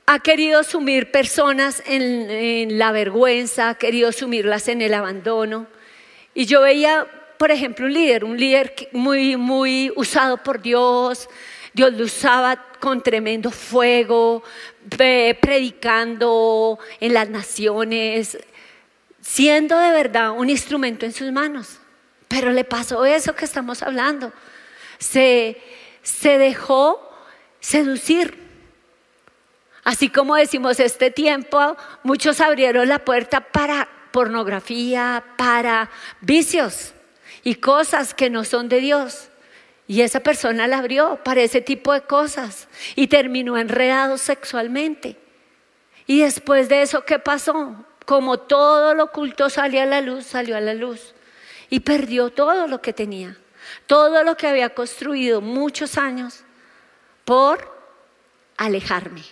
ha 0.06 0.18
querido 0.18 0.62
sumir 0.64 1.11
personas 1.11 1.82
en, 1.87 2.78
la 2.78 2.92
vergüenza, 2.92 3.71
ha 3.71 3.75
querido 3.76 4.12
sumirlas 4.12 4.68
en 4.68 4.82
el 4.82 4.94
abandono. 4.94 5.66
Y 6.35 6.47
yo 6.47 6.62
veía, 6.62 7.06
por 7.38 7.50
ejemplo, 7.50 7.87
un 7.87 7.92
líder, 7.92 8.25
un 8.25 8.37
líder 8.37 8.75
muy, 8.92 9.37
muy 9.37 9.92
usado 9.97 10.38
por 10.38 10.61
Dios. 10.61 11.28
Dios 11.73 11.92
lo 11.92 12.04
usaba 12.04 12.56
con 12.80 13.02
tremendo 13.02 13.50
fuego, 13.50 14.42
predicando 15.40 16.78
en 17.00 17.14
las 17.14 17.28
naciones, 17.30 18.38
siendo 19.21 19.78
de 19.78 19.92
verdad 19.92 20.32
un 20.32 20.50
instrumento 20.50 21.06
en 21.06 21.12
sus 21.12 21.30
manos. 21.30 21.78
Pero 22.28 22.50
le 22.50 22.64
pasó 22.64 23.04
eso 23.04 23.35
que 23.35 23.44
estamos 23.44 23.82
hablando. 23.82 24.32
Se, 24.99 25.61
se 26.02 26.38
dejó 26.38 27.09
seducir 27.61 28.42
Así 29.84 30.08
como 30.08 30.36
decimos 30.36 30.78
este 30.78 31.10
tiempo, 31.10 31.76
muchos 32.04 32.40
abrieron 32.40 32.88
la 32.88 33.04
puerta 33.04 33.40
para 33.40 33.88
pornografía, 34.12 35.24
para 35.36 35.90
vicios 36.20 36.92
y 37.42 37.56
cosas 37.56 38.14
que 38.14 38.30
no 38.30 38.44
son 38.44 38.68
de 38.68 38.78
Dios. 38.78 39.28
Y 39.88 40.02
esa 40.02 40.20
persona 40.20 40.68
la 40.68 40.78
abrió 40.78 41.18
para 41.24 41.42
ese 41.42 41.60
tipo 41.60 41.92
de 41.92 42.02
cosas 42.02 42.68
y 42.94 43.08
terminó 43.08 43.58
enredado 43.58 44.18
sexualmente. 44.18 45.16
Y 46.06 46.20
después 46.20 46.68
de 46.68 46.82
eso, 46.82 47.04
¿qué 47.04 47.18
pasó? 47.18 47.84
Como 48.06 48.38
todo 48.38 48.94
lo 48.94 49.04
oculto 49.04 49.50
salió 49.50 49.82
a 49.82 49.86
la 49.86 50.00
luz, 50.00 50.26
salió 50.26 50.56
a 50.56 50.60
la 50.60 50.74
luz. 50.74 51.14
Y 51.70 51.80
perdió 51.80 52.30
todo 52.30 52.68
lo 52.68 52.80
que 52.80 52.92
tenía, 52.92 53.36
todo 53.86 54.22
lo 54.22 54.36
que 54.36 54.46
había 54.46 54.74
construido 54.74 55.40
muchos 55.40 55.98
años 55.98 56.44
por 57.24 57.72
alejarme 58.56 59.22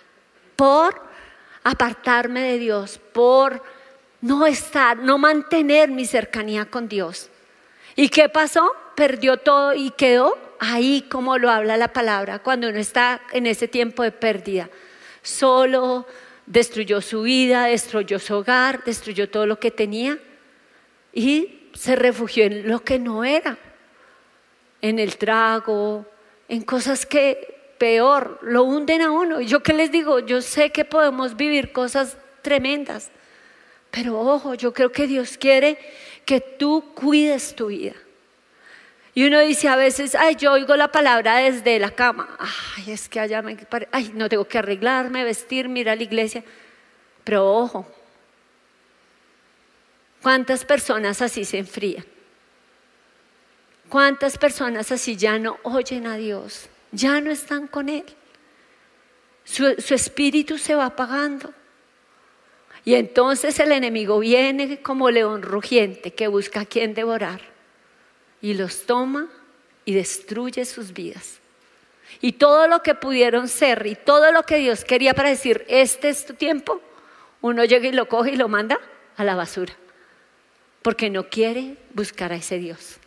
por 0.61 0.95
apartarme 1.65 2.43
de 2.43 2.59
Dios, 2.59 3.01
por 3.15 3.63
no 4.21 4.45
estar, 4.45 4.99
no 4.99 5.17
mantener 5.17 5.89
mi 5.89 6.05
cercanía 6.05 6.67
con 6.67 6.87
Dios. 6.87 7.31
¿Y 7.97 8.11
qué 8.11 8.29
pasó? 8.29 8.71
Perdió 8.95 9.39
todo 9.39 9.73
y 9.73 9.89
quedó 9.89 10.37
ahí 10.59 11.07
como 11.11 11.39
lo 11.39 11.49
habla 11.49 11.79
la 11.79 11.95
palabra, 11.95 12.41
cuando 12.41 12.69
uno 12.69 12.79
está 12.79 13.23
en 13.33 13.47
ese 13.47 13.69
tiempo 13.69 14.03
de 14.03 14.13
pérdida, 14.13 14.69
solo, 15.23 16.07
destruyó 16.45 17.01
su 17.01 17.23
vida, 17.23 17.65
destruyó 17.65 18.19
su 18.19 18.35
hogar, 18.35 18.85
destruyó 18.85 19.31
todo 19.31 19.47
lo 19.47 19.59
que 19.59 19.71
tenía 19.71 20.19
y 21.15 21.71
se 21.73 21.97
refugió 21.97 22.45
en 22.45 22.69
lo 22.69 22.85
que 22.85 22.99
no 22.99 23.25
era, 23.25 23.57
en 24.83 24.99
el 24.99 25.17
trago, 25.17 26.05
en 26.49 26.61
cosas 26.65 27.07
que 27.07 27.60
peor 27.81 28.39
lo 28.43 28.65
hunden 28.65 29.01
a 29.01 29.11
uno. 29.11 29.41
Y 29.41 29.47
yo 29.47 29.63
qué 29.63 29.73
les 29.73 29.91
digo, 29.91 30.19
yo 30.19 30.43
sé 30.43 30.71
que 30.71 30.85
podemos 30.85 31.35
vivir 31.35 31.73
cosas 31.73 32.19
tremendas, 32.43 33.11
pero 33.91 34.21
ojo, 34.21 34.55
yo 34.55 34.75
creo 34.75 34.93
que 34.93 35.07
Dios 35.07 35.39
quiere 35.39 35.79
que 36.27 36.43
tú 36.43 36.93
cuides 36.95 37.57
tu 37.57 37.69
vida. 37.69 37.95
Y 39.15 39.27
uno 39.27 39.41
dice 39.41 39.67
a 39.69 39.77
veces, 39.77 40.15
ay, 40.15 40.37
yo 40.37 40.53
oigo 40.53 40.77
la 40.77 40.93
palabra 40.93 41.39
desde 41.39 41.79
la 41.79 41.91
cama. 41.91 42.29
Ay, 42.39 42.93
es 42.93 43.09
que 43.09 43.19
allá 43.19 43.41
me... 43.41 43.57
Ay, 43.91 44.13
no 44.15 44.29
tengo 44.29 44.45
que 44.45 44.59
arreglarme, 44.59 45.25
vestirme, 45.25 45.81
ir 45.81 45.89
a 45.89 45.97
la 45.97 46.03
iglesia. 46.03 46.45
Pero 47.25 47.51
ojo, 47.51 47.87
¿cuántas 50.23 50.67
personas 50.67 51.23
así 51.23 51.45
se 51.47 51.59
enfrían? 51.59 52.05
¿Cuántas 53.89 54.39
personas 54.39 54.93
así 54.93 55.17
ya 55.17 55.39
no 55.39 55.59
oyen 55.65 56.07
a 56.07 56.17
Dios? 56.17 56.70
Ya 56.93 57.21
no 57.21 57.31
están 57.31 57.67
con 57.67 57.89
Él. 57.89 58.05
Su, 59.45 59.67
espíritu 59.67 60.59
se 60.59 60.75
va 60.75 60.87
apagando. 60.87 61.53
Y 62.85 62.95
entonces 62.95 63.59
el 63.59 63.73
enemigo 63.73 64.19
viene 64.21 64.81
como 64.81 65.11
león 65.11 65.43
rugiente 65.43 66.13
que 66.13 66.29
busca 66.29 66.61
a 66.61 66.65
quien 66.65 66.95
devorar 66.95 67.41
y 68.41 68.55
los 68.55 68.87
toma 68.87 69.29
y 69.85 69.95
destruye 69.95 70.65
sus 70.65 70.93
vidas. 70.93 71.41
Y 72.21 72.33
todo 72.33 72.69
lo 72.69 72.83
que 72.83 72.95
pudieron 72.95 73.49
ser 73.49 73.87
y 73.87 73.95
todo 73.97 74.33
lo 74.33 74.45
que 74.45 74.57
Dios 74.57 74.85
quería 74.85 75.15
para 75.15 75.29
decir, 75.29 75.65
este 75.69 76.09
es 76.09 76.25
tu 76.25 76.35
tiempo, 76.35 76.81
uno 77.41 77.65
llega 77.65 77.89
y 77.89 77.93
lo 77.93 78.09
coge 78.09 78.33
y 78.33 78.37
lo 78.37 78.49
manda 78.49 78.81
a 79.17 79.25
la 79.25 79.35
basura, 79.35 79.75
porque 80.83 81.11
no 81.11 81.29
quiere 81.29 81.77
buscar 81.93 82.33
a 82.33 82.37
ese 82.37 82.59
Dios. 82.59 82.99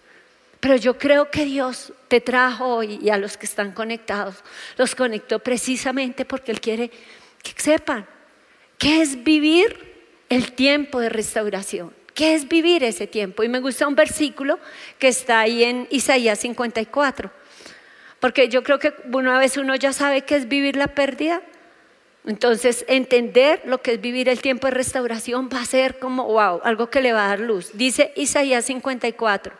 Pero 0.63 0.77
yo 0.77 0.97
creo 0.97 1.29
que 1.29 1.43
Dios 1.43 1.91
te 2.07 2.21
trajo 2.21 2.65
hoy 2.75 2.97
y 3.01 3.09
a 3.09 3.17
los 3.17 3.35
que 3.35 3.45
están 3.45 3.73
conectados, 3.73 4.35
los 4.77 4.95
conectó 4.95 5.39
precisamente 5.39 6.23
porque 6.23 6.53
Él 6.53 6.61
quiere 6.61 6.89
que 7.41 7.51
sepan 7.57 8.07
qué 8.77 9.01
es 9.01 9.25
vivir 9.25 10.23
el 10.29 10.53
tiempo 10.53 11.01
de 11.01 11.09
restauración. 11.09 11.93
¿Qué 12.13 12.33
es 12.33 12.47
vivir 12.47 12.81
ese 12.85 13.07
tiempo? 13.07 13.43
Y 13.43 13.49
me 13.49 13.59
gusta 13.59 13.89
un 13.89 13.95
versículo 13.95 14.57
que 14.99 15.09
está 15.09 15.41
ahí 15.41 15.65
en 15.65 15.85
Isaías 15.89 16.39
54, 16.39 17.29
porque 18.21 18.47
yo 18.47 18.63
creo 18.63 18.79
que 18.79 18.93
una 19.11 19.37
vez 19.39 19.57
uno 19.57 19.75
ya 19.75 19.91
sabe 19.91 20.21
qué 20.21 20.37
es 20.37 20.47
vivir 20.47 20.77
la 20.77 20.87
pérdida, 20.87 21.41
entonces 22.25 22.85
entender 22.87 23.63
lo 23.65 23.81
que 23.81 23.95
es 23.95 23.99
vivir 23.99 24.29
el 24.29 24.39
tiempo 24.39 24.67
de 24.67 24.71
restauración 24.71 25.49
va 25.53 25.59
a 25.59 25.65
ser 25.65 25.99
como, 25.99 26.23
wow, 26.23 26.61
algo 26.63 26.89
que 26.89 27.01
le 27.01 27.11
va 27.11 27.25
a 27.25 27.27
dar 27.27 27.41
luz. 27.41 27.71
Dice 27.73 28.13
Isaías 28.15 28.63
54, 28.63 29.53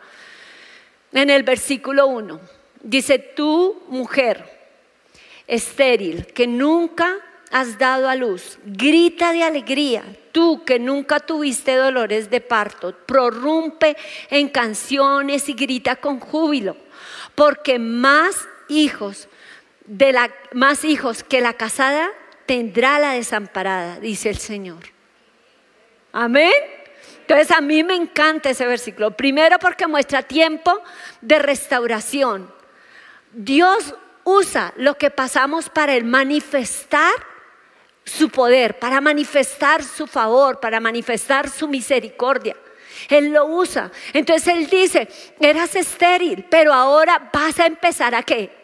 en 1.13 1.29
el 1.29 1.43
versículo 1.43 2.07
1, 2.07 2.39
dice, 2.81 3.19
tú 3.19 3.83
mujer 3.87 4.53
estéril, 5.47 6.25
que 6.27 6.47
nunca 6.47 7.17
has 7.51 7.77
dado 7.77 8.09
a 8.09 8.15
luz, 8.15 8.57
grita 8.65 9.31
de 9.31 9.43
alegría, 9.43 10.03
tú 10.31 10.63
que 10.65 10.79
nunca 10.79 11.19
tuviste 11.19 11.75
dolores 11.75 12.29
de 12.29 12.41
parto, 12.41 12.95
prorrumpe 13.05 13.95
en 14.29 14.49
canciones 14.49 15.47
y 15.49 15.53
grita 15.53 15.95
con 15.97 16.19
júbilo, 16.19 16.75
porque 17.35 17.77
más 17.77 18.35
hijos 18.69 19.27
de 19.85 20.13
la 20.13 20.33
más 20.53 20.83
hijos 20.85 21.23
que 21.23 21.41
la 21.41 21.53
casada 21.53 22.09
tendrá 22.45 22.99
la 22.99 23.11
desamparada, 23.11 23.99
dice 23.99 24.29
el 24.29 24.37
Señor. 24.37 24.83
Amén. 26.11 26.53
Entonces 27.23 27.51
a 27.51 27.61
mí 27.61 27.83
me 27.83 27.95
encanta 27.95 28.49
ese 28.49 28.65
versículo. 28.67 29.11
Primero 29.11 29.57
porque 29.59 29.87
muestra 29.87 30.23
tiempo 30.23 30.81
de 31.21 31.39
restauración. 31.39 32.53
Dios 33.31 33.95
usa 34.25 34.73
lo 34.75 34.97
que 34.97 35.09
pasamos 35.09 35.69
para 35.69 35.95
el 35.95 36.03
manifestar 36.03 37.13
su 38.03 38.29
poder, 38.29 38.77
para 38.77 38.99
manifestar 38.99 39.83
su 39.83 40.05
favor, 40.05 40.59
para 40.59 40.81
manifestar 40.81 41.49
su 41.49 41.69
misericordia. 41.69 42.57
Él 43.09 43.31
lo 43.31 43.45
usa. 43.45 43.89
Entonces 44.11 44.47
Él 44.49 44.67
dice, 44.69 45.07
eras 45.39 45.75
estéril, 45.75 46.45
pero 46.49 46.73
ahora 46.73 47.29
vas 47.31 47.57
a 47.59 47.67
empezar 47.67 48.13
a 48.15 48.23
qué? 48.23 48.62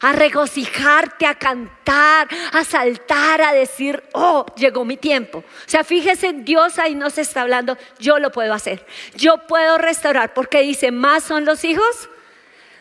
A 0.00 0.12
regocijarte, 0.12 1.26
a 1.26 1.34
cantar, 1.34 2.28
a 2.52 2.64
saltar, 2.64 3.40
a 3.42 3.52
decir, 3.52 4.02
oh, 4.12 4.46
llegó 4.56 4.84
mi 4.84 4.96
tiempo. 4.96 5.38
O 5.38 5.68
sea, 5.68 5.84
fíjese, 5.84 6.32
Dios 6.32 6.78
ahí 6.78 6.94
nos 6.94 7.18
está 7.18 7.42
hablando, 7.42 7.76
yo 7.98 8.18
lo 8.18 8.30
puedo 8.30 8.54
hacer. 8.54 8.86
Yo 9.14 9.46
puedo 9.46 9.78
restaurar, 9.78 10.34
porque 10.34 10.62
dice, 10.62 10.90
más 10.90 11.24
son 11.24 11.44
los 11.44 11.64
hijos 11.64 12.08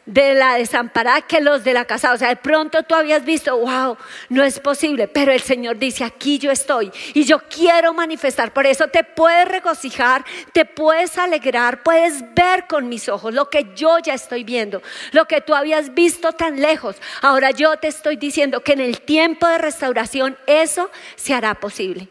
de 0.08 0.34
la 0.34 0.56
desamparada 0.56 1.22
que 1.22 1.42
los 1.42 1.64
de 1.64 1.74
la 1.74 1.86
casa. 1.86 2.14
O 2.14 2.18
sea, 2.18 2.30
de 2.30 2.38
pronto 2.38 2.82
tú 2.84 2.96
habías 2.96 3.24
visto, 3.24 3.56
wow, 3.56 3.98
no 4.30 4.44
es 4.44 4.60
posible, 4.60 5.08
pero 5.08 5.32
el 5.32 5.42
Señor 5.42 5.78
dice, 5.78 6.04
aquí 6.04 6.40
yo 6.40 6.50
estoy 6.50 6.92
y 7.14 7.26
yo 7.26 7.40
quiero 7.40 7.94
manifestar. 7.94 8.54
Por 8.54 8.66
eso 8.66 8.88
te 8.88 9.04
puedes 9.04 9.48
regocijar, 9.48 10.26
te 10.54 10.66
puedes 10.66 11.18
alegrar, 11.18 11.84
puedes 11.84 12.24
ver 12.34 12.66
con 12.68 12.90
mis 12.90 13.10
ojos 13.10 13.34
lo 13.34 13.50
que 13.50 13.68
yo 13.76 14.00
ya 14.00 14.14
estoy 14.14 14.44
viendo, 14.44 14.82
lo 15.12 15.26
que 15.26 15.42
tú 15.42 15.54
habías 15.54 15.94
visto 15.94 16.32
tan 16.32 16.62
lejos. 16.62 16.96
Ahora 17.22 17.52
yo 17.52 17.78
te 17.78 17.90
estoy 17.90 18.16
diciendo 18.16 18.62
que 18.62 18.74
en 18.74 18.80
el 18.80 19.02
tiempo 19.02 19.46
de 19.48 19.58
restauración 19.58 20.38
eso 20.48 20.90
se 21.16 21.34
hará 21.34 21.54
posible. 21.56 22.08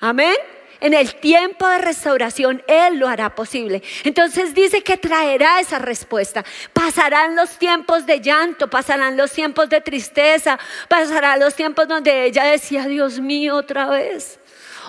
Amén. 0.00 0.36
En 0.80 0.94
el 0.94 1.16
tiempo 1.16 1.66
de 1.66 1.78
restauración 1.78 2.62
Él 2.68 2.98
lo 2.98 3.08
hará 3.08 3.34
posible. 3.34 3.82
Entonces 4.04 4.54
dice 4.54 4.82
que 4.82 4.96
traerá 4.96 5.60
esa 5.60 5.78
respuesta. 5.78 6.44
Pasarán 6.72 7.34
los 7.34 7.58
tiempos 7.58 8.06
de 8.06 8.20
llanto, 8.20 8.68
pasarán 8.70 9.16
los 9.16 9.32
tiempos 9.32 9.68
de 9.68 9.80
tristeza, 9.80 10.58
pasarán 10.88 11.40
los 11.40 11.54
tiempos 11.54 11.88
donde 11.88 12.24
ella 12.24 12.44
decía, 12.44 12.86
Dios 12.86 13.18
mío, 13.18 13.56
otra 13.56 13.86
vez, 13.86 14.38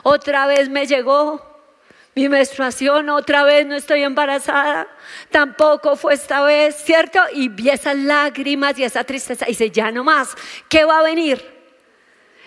otra 0.03 0.45
vez 0.45 0.69
me 0.69 0.85
llegó 0.85 1.49
mi 2.15 2.27
menstruación, 2.27 3.09
otra 3.09 3.43
vez 3.43 3.65
no 3.65 3.75
estoy 3.75 4.03
embarazada, 4.03 4.87
tampoco 5.31 5.95
fue 5.95 6.15
esta 6.15 6.41
vez, 6.43 6.75
¿cierto? 6.75 7.19
Y 7.33 7.47
vi 7.47 7.69
esas 7.69 7.95
lágrimas 7.95 8.77
y 8.77 8.83
esa 8.83 9.03
tristeza. 9.03 9.45
Y 9.45 9.51
dice, 9.51 9.71
ya 9.71 9.91
no 9.91 10.03
más, 10.03 10.35
¿qué 10.67 10.85
va 10.85 10.99
a 10.99 11.03
venir? 11.03 11.43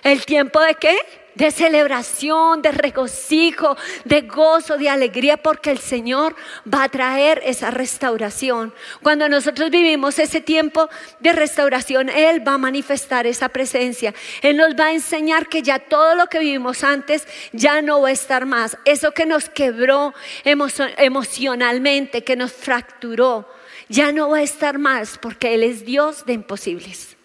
¿El 0.03 0.25
tiempo 0.27 0.61
de 0.61 0.75
qué? 0.75 0.99
De 1.35 1.51
celebración, 1.51 2.63
de 2.63 2.73
regocijo, 2.73 3.77
de 4.05 4.23
gozo, 4.23 4.77
de 4.77 4.89
alegría, 4.89 5.37
porque 5.37 5.71
el 5.71 5.79
Señor 5.79 6.35
va 6.73 6.85
a 6.85 6.89
traer 6.89 7.41
esa 7.45 7.71
restauración. 7.71 8.75
Cuando 9.03 9.29
nosotros 9.29 9.71
vivimos 9.71 10.19
ese 10.19 10.41
tiempo 10.41 10.89
de 11.21 11.33
restauración, 11.33 12.09
Él 12.09 12.47
va 12.47 12.55
a 12.55 12.59
manifestar 12.59 13.27
esa 13.27 13.49
presencia. 13.49 14.15
Él 14.43 14.57
nos 14.57 14.75
va 14.75 14.87
a 14.87 14.93
enseñar 14.93 15.49
que 15.49 15.63
ya 15.63 15.79
todo 15.79 16.15
lo 16.15 16.27
que 16.27 16.39
vivimos 16.39 16.85
antes 16.85 17.27
ya 17.53 17.83
no 17.83 18.03
va 18.03 18.09
a 18.09 18.13
estar 18.13 18.47
más. 18.47 18.77
Eso 18.85 19.13
que 19.13 19.27
nos 19.27 19.49
quebró 19.49 20.15
emocionalmente, 20.45 22.25
que 22.25 22.37
nos 22.37 22.53
fracturó, 22.53 23.49
ya 23.89 24.13
no 24.13 24.31
va 24.31 24.39
a 24.39 24.43
estar 24.43 24.79
más, 24.79 25.19
porque 25.19 25.55
Él 25.55 25.63
es 25.63 25.85
Dios 25.85 26.25
de 26.25 26.35
imposibles. 26.35 27.17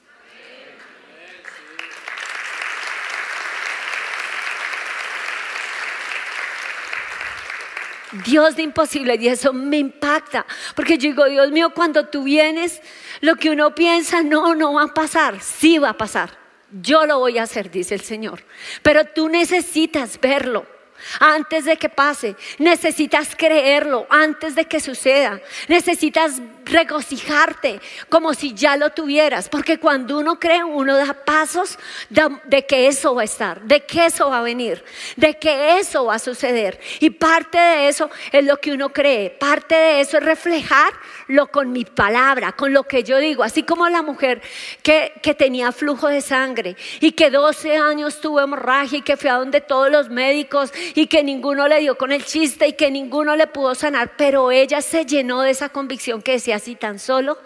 Dios 8.25 8.55
de 8.55 8.63
imposible 8.63 9.15
y 9.19 9.27
eso 9.27 9.53
me 9.53 9.77
impacta, 9.77 10.45
porque 10.75 10.97
yo 10.97 11.09
digo, 11.09 11.25
Dios 11.25 11.51
mío, 11.51 11.71
cuando 11.73 12.07
tú 12.07 12.23
vienes, 12.23 12.81
lo 13.21 13.35
que 13.35 13.49
uno 13.49 13.73
piensa, 13.75 14.21
no, 14.21 14.55
no 14.55 14.73
va 14.73 14.83
a 14.83 14.93
pasar, 14.93 15.41
sí 15.41 15.77
va 15.77 15.89
a 15.89 15.97
pasar. 15.97 16.37
Yo 16.71 17.05
lo 17.05 17.19
voy 17.19 17.37
a 17.37 17.43
hacer, 17.43 17.71
dice 17.71 17.95
el 17.95 18.01
Señor, 18.01 18.43
pero 18.81 19.05
tú 19.05 19.29
necesitas 19.29 20.19
verlo 20.19 20.76
antes 21.19 21.65
de 21.65 21.77
que 21.77 21.89
pase. 21.89 22.35
Necesitas 22.57 23.35
creerlo 23.35 24.07
antes 24.09 24.55
de 24.55 24.65
que 24.65 24.79
suceda. 24.79 25.39
Necesitas 25.67 26.41
regocijarte 26.65 27.79
como 28.09 28.33
si 28.33 28.53
ya 28.53 28.77
lo 28.77 28.91
tuvieras. 28.91 29.49
Porque 29.49 29.79
cuando 29.79 30.17
uno 30.19 30.39
cree, 30.39 30.63
uno 30.63 30.95
da 30.95 31.13
pasos 31.13 31.77
de, 32.09 32.65
que 32.65 32.87
eso 32.87 33.15
va 33.15 33.21
a 33.21 33.25
estar, 33.25 33.61
de 33.61 33.85
que 33.85 34.05
eso 34.05 34.29
va 34.29 34.39
a 34.39 34.41
venir, 34.41 34.83
de 35.15 35.37
que 35.37 35.79
eso 35.79 36.05
va 36.05 36.15
a 36.15 36.19
suceder. 36.19 36.79
Y 36.99 37.09
parte 37.09 37.57
de 37.57 37.87
eso 37.87 38.09
es 38.31 38.45
lo 38.45 38.57
que 38.57 38.71
uno 38.71 38.89
cree. 38.89 39.29
Parte 39.29 39.75
de 39.75 40.01
eso 40.01 40.17
es 40.17 40.23
reflejarlo 40.23 41.47
con 41.51 41.71
mi 41.71 41.85
palabra, 41.85 42.51
con 42.51 42.73
lo 42.73 42.83
que 42.83 43.03
yo 43.03 43.17
digo. 43.17 43.43
Así 43.43 43.63
como 43.63 43.87
la 43.89 44.01
mujer 44.01 44.41
que, 44.83 45.13
que 45.21 45.33
tenía 45.33 45.71
flujo 45.71 46.07
de 46.07 46.21
sangre 46.21 46.75
y 46.99 47.11
que 47.11 47.29
12 47.29 47.77
años 47.77 48.21
tuvo 48.21 48.41
hemorragia 48.41 48.99
y 48.99 49.01
que 49.01 49.17
fue 49.17 49.29
a 49.29 49.35
donde 49.35 49.61
todos 49.61 49.89
los 49.91 50.09
médicos 50.09 50.73
y 50.95 51.07
que 51.07 51.23
ninguno 51.23 51.67
le 51.67 51.79
dio 51.79 51.97
con 51.97 52.11
el 52.11 52.25
chiste 52.25 52.67
y 52.67 52.73
que 52.73 52.91
ninguno 52.91 53.35
le 53.35 53.47
pudo 53.47 53.75
sanar, 53.75 54.13
pero 54.17 54.51
ella 54.51 54.81
se 54.81 55.05
llenó 55.05 55.41
de 55.41 55.51
esa 55.51 55.69
convicción 55.69 56.21
que 56.21 56.33
decía 56.33 56.55
así 56.57 56.75
tan 56.75 56.99
solo 56.99 57.37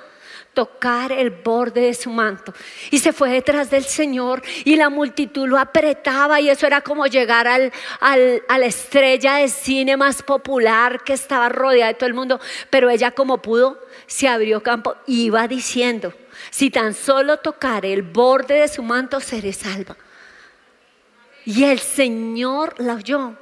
tocar 0.53 1.11
el 1.11 1.29
borde 1.29 1.81
de 1.81 1.93
su 1.93 2.09
manto. 2.09 2.53
Y 2.89 2.99
se 2.99 3.13
fue 3.13 3.29
detrás 3.29 3.69
del 3.69 3.85
Señor 3.85 4.41
y 4.65 4.75
la 4.75 4.89
multitud 4.89 5.47
lo 5.47 5.57
apretaba 5.57 6.41
y 6.41 6.49
eso 6.49 6.67
era 6.67 6.81
como 6.81 7.05
llegar 7.07 7.47
al, 7.47 7.71
a 7.99 8.57
la 8.57 8.65
estrella 8.65 9.35
de 9.35 9.47
cine 9.47 9.97
más 9.97 10.23
popular 10.23 11.03
que 11.03 11.13
estaba 11.13 11.49
rodeada 11.49 11.93
de 11.93 11.97
todo 11.97 12.07
el 12.07 12.13
mundo. 12.13 12.39
Pero 12.69 12.89
ella 12.89 13.11
como 13.11 13.41
pudo, 13.41 13.79
se 14.07 14.27
abrió 14.27 14.61
campo 14.61 14.95
y 15.07 15.23
iba 15.25 15.47
diciendo, 15.47 16.13
si 16.49 16.69
tan 16.69 16.93
solo 16.93 17.37
tocar 17.37 17.85
el 17.85 18.01
borde 18.01 18.55
de 18.55 18.67
su 18.67 18.83
manto, 18.83 19.19
seré 19.19 19.53
salva. 19.53 19.95
Y 21.45 21.63
el 21.63 21.79
Señor 21.79 22.75
la 22.77 22.95
oyó. 22.95 23.33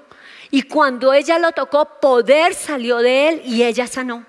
Y 0.52 0.64
cuando 0.64 1.14
ella 1.14 1.38
lo 1.38 1.52
tocó, 1.52 2.00
poder 2.00 2.54
salió 2.54 2.98
de 2.98 3.30
él 3.30 3.42
y 3.46 3.64
ella 3.64 3.88
sanó. 3.88 4.26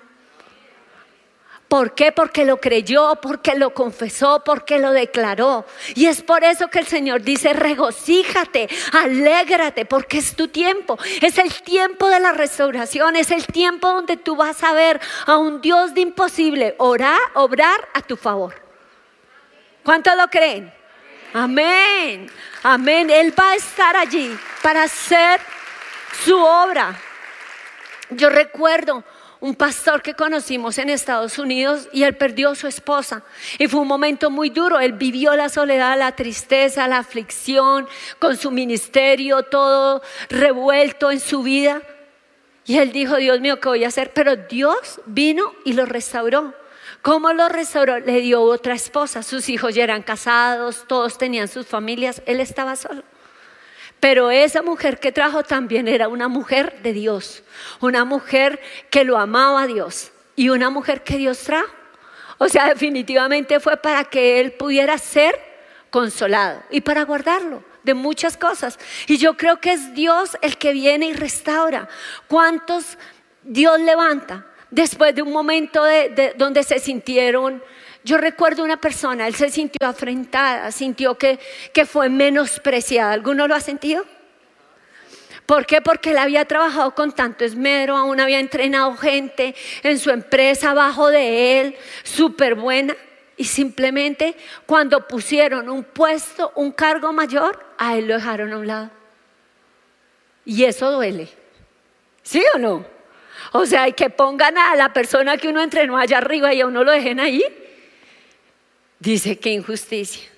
¿Por 1.71 1.95
qué? 1.95 2.11
Porque 2.11 2.43
lo 2.43 2.57
creyó, 2.57 3.15
porque 3.21 3.55
lo 3.55 3.73
confesó, 3.73 4.43
porque 4.43 4.77
lo 4.77 4.91
declaró. 4.91 5.65
Y 5.95 6.07
es 6.07 6.21
por 6.21 6.43
eso 6.43 6.67
que 6.67 6.79
el 6.79 6.85
Señor 6.85 7.21
dice, 7.21 7.53
regocíjate, 7.53 8.67
alégrate, 8.91 9.85
porque 9.85 10.17
es 10.17 10.35
tu 10.35 10.49
tiempo. 10.49 10.99
Es 11.21 11.37
el 11.37 11.53
tiempo 11.61 12.09
de 12.09 12.19
la 12.19 12.33
restauración, 12.33 13.15
es 13.15 13.31
el 13.31 13.45
tiempo 13.45 13.87
donde 13.87 14.17
tú 14.17 14.35
vas 14.35 14.61
a 14.65 14.73
ver 14.73 14.99
a 15.25 15.37
un 15.37 15.61
Dios 15.61 15.93
de 15.93 16.01
imposible 16.01 16.75
orar, 16.77 17.17
obrar 17.35 17.87
a 17.93 18.01
tu 18.01 18.17
favor. 18.17 18.53
¿Cuántos 19.81 20.17
lo 20.17 20.27
creen? 20.27 20.80
Amén, 21.33 22.29
amén. 22.61 23.09
Él 23.09 23.33
va 23.37 23.51
a 23.51 23.55
estar 23.55 23.95
allí 23.95 24.37
para 24.61 24.83
hacer 24.83 25.39
su 26.25 26.35
obra. 26.35 26.99
Yo 28.09 28.29
recuerdo 28.29 29.03
un 29.39 29.55
pastor 29.55 30.01
que 30.01 30.13
conocimos 30.13 30.77
en 30.77 30.89
Estados 30.89 31.39
Unidos 31.39 31.87
y 31.93 32.03
él 32.03 32.15
perdió 32.15 32.49
a 32.49 32.55
su 32.55 32.67
esposa. 32.67 33.23
Y 33.57 33.67
fue 33.67 33.79
un 33.79 33.87
momento 33.87 34.29
muy 34.29 34.49
duro. 34.49 34.79
Él 34.79 34.93
vivió 34.93 35.35
la 35.35 35.47
soledad, 35.49 35.97
la 35.97 36.15
tristeza, 36.15 36.87
la 36.87 36.99
aflicción, 36.99 37.87
con 38.19 38.35
su 38.35 38.51
ministerio, 38.51 39.43
todo 39.43 40.01
revuelto 40.29 41.11
en 41.11 41.19
su 41.19 41.43
vida. 41.43 41.81
Y 42.65 42.77
él 42.77 42.91
dijo, 42.91 43.15
Dios 43.15 43.39
mío, 43.39 43.59
¿qué 43.59 43.69
voy 43.69 43.83
a 43.85 43.87
hacer? 43.87 44.11
Pero 44.13 44.35
Dios 44.35 45.01
vino 45.05 45.53
y 45.63 45.73
lo 45.73 45.85
restauró. 45.85 46.60
¿Cómo 47.01 47.33
lo 47.33 47.49
restauró? 47.49 47.99
Le 47.99 48.21
dio 48.21 48.41
otra 48.41 48.75
esposa. 48.75 49.23
Sus 49.23 49.49
hijos 49.49 49.73
ya 49.73 49.83
eran 49.83 50.03
casados, 50.03 50.85
todos 50.87 51.17
tenían 51.17 51.47
sus 51.47 51.65
familias. 51.65 52.21
Él 52.25 52.39
estaba 52.39 52.75
solo. 52.75 53.03
Pero 53.99 54.31
esa 54.31 54.61
mujer 54.61 54.99
que 54.99 55.11
trajo 55.11 55.43
también 55.43 55.87
era 55.87 56.07
una 56.07 56.27
mujer 56.27 56.81
de 56.81 56.93
Dios, 56.93 57.43
una 57.79 58.03
mujer 58.03 58.59
que 58.89 59.03
lo 59.03 59.17
amaba 59.17 59.63
a 59.63 59.67
Dios 59.67 60.11
y 60.35 60.49
una 60.49 60.69
mujer 60.69 61.03
que 61.03 61.17
Dios 61.17 61.39
trajo. 61.39 61.71
O 62.39 62.49
sea, 62.49 62.67
definitivamente 62.69 63.59
fue 63.59 63.77
para 63.77 64.03
que 64.05 64.39
él 64.39 64.53
pudiera 64.53 64.97
ser 64.97 65.39
consolado 65.91 66.63
y 66.71 66.81
para 66.81 67.03
guardarlo 67.03 67.63
de 67.83 67.93
muchas 67.93 68.37
cosas. 68.37 68.79
Y 69.07 69.17
yo 69.17 69.37
creo 69.37 69.59
que 69.59 69.73
es 69.73 69.93
Dios 69.93 70.37
el 70.41 70.57
que 70.57 70.73
viene 70.73 71.07
y 71.07 71.13
restaura. 71.13 71.87
¿Cuántos 72.27 72.97
Dios 73.43 73.79
levanta 73.79 74.47
después 74.71 75.13
de 75.13 75.21
un 75.21 75.31
momento 75.31 75.83
de, 75.83 76.33
donde 76.37 76.63
se 76.63 76.79
sintieron 76.79 77.61
yo 78.03 78.17
recuerdo 78.17 78.63
una 78.63 78.77
persona, 78.77 79.27
él 79.27 79.35
se 79.35 79.49
sintió 79.49 79.87
afrentada, 79.87 80.71
sintió 80.71 81.19
que, 81.19 81.39
que 81.71 81.85
fue 81.85 82.09
menospreciada. 82.09 83.11
¿Alguno 83.11 83.47
lo 83.47 83.53
ha 83.53 83.59
sentido? 83.59 84.05
¿Por 85.45 85.67
qué? 85.67 85.81
Porque 85.81 86.11
él 86.11 86.17
había 86.17 86.45
trabajado 86.45 86.95
con 86.95 87.11
tanto 87.11 87.45
esmero, 87.45 87.95
aún 87.95 88.19
había 88.19 88.39
entrenado 88.39 88.95
gente 88.97 89.53
en 89.83 89.99
su 89.99 90.09
empresa 90.09 90.71
abajo 90.71 91.09
de 91.09 91.61
él, 91.61 91.75
súper 92.03 92.55
buena. 92.55 92.95
Y 93.37 93.43
simplemente 93.43 94.35
cuando 94.65 95.07
pusieron 95.07 95.69
un 95.69 95.83
puesto, 95.83 96.51
un 96.55 96.71
cargo 96.71 97.13
mayor, 97.13 97.63
a 97.77 97.97
él 97.97 98.07
lo 98.07 98.15
dejaron 98.15 98.53
a 98.53 98.57
un 98.57 98.67
lado. 98.67 98.91
Y 100.45 100.63
eso 100.63 100.91
duele. 100.91 101.29
¿Sí 102.23 102.43
o 102.55 102.57
no? 102.57 102.85
O 103.53 103.65
sea, 103.65 103.91
que 103.91 104.09
pongan 104.09 104.57
a 104.57 104.75
la 104.75 104.93
persona 104.93 105.37
que 105.37 105.49
uno 105.49 105.61
entrenó 105.61 105.97
allá 105.97 106.19
arriba 106.19 106.53
y 106.53 106.61
a 106.61 106.67
uno 106.67 106.83
lo 106.83 106.91
dejen 106.91 107.19
ahí. 107.19 107.43
Dice 108.99 109.37
que 109.37 109.49
injusticia. 109.49 110.29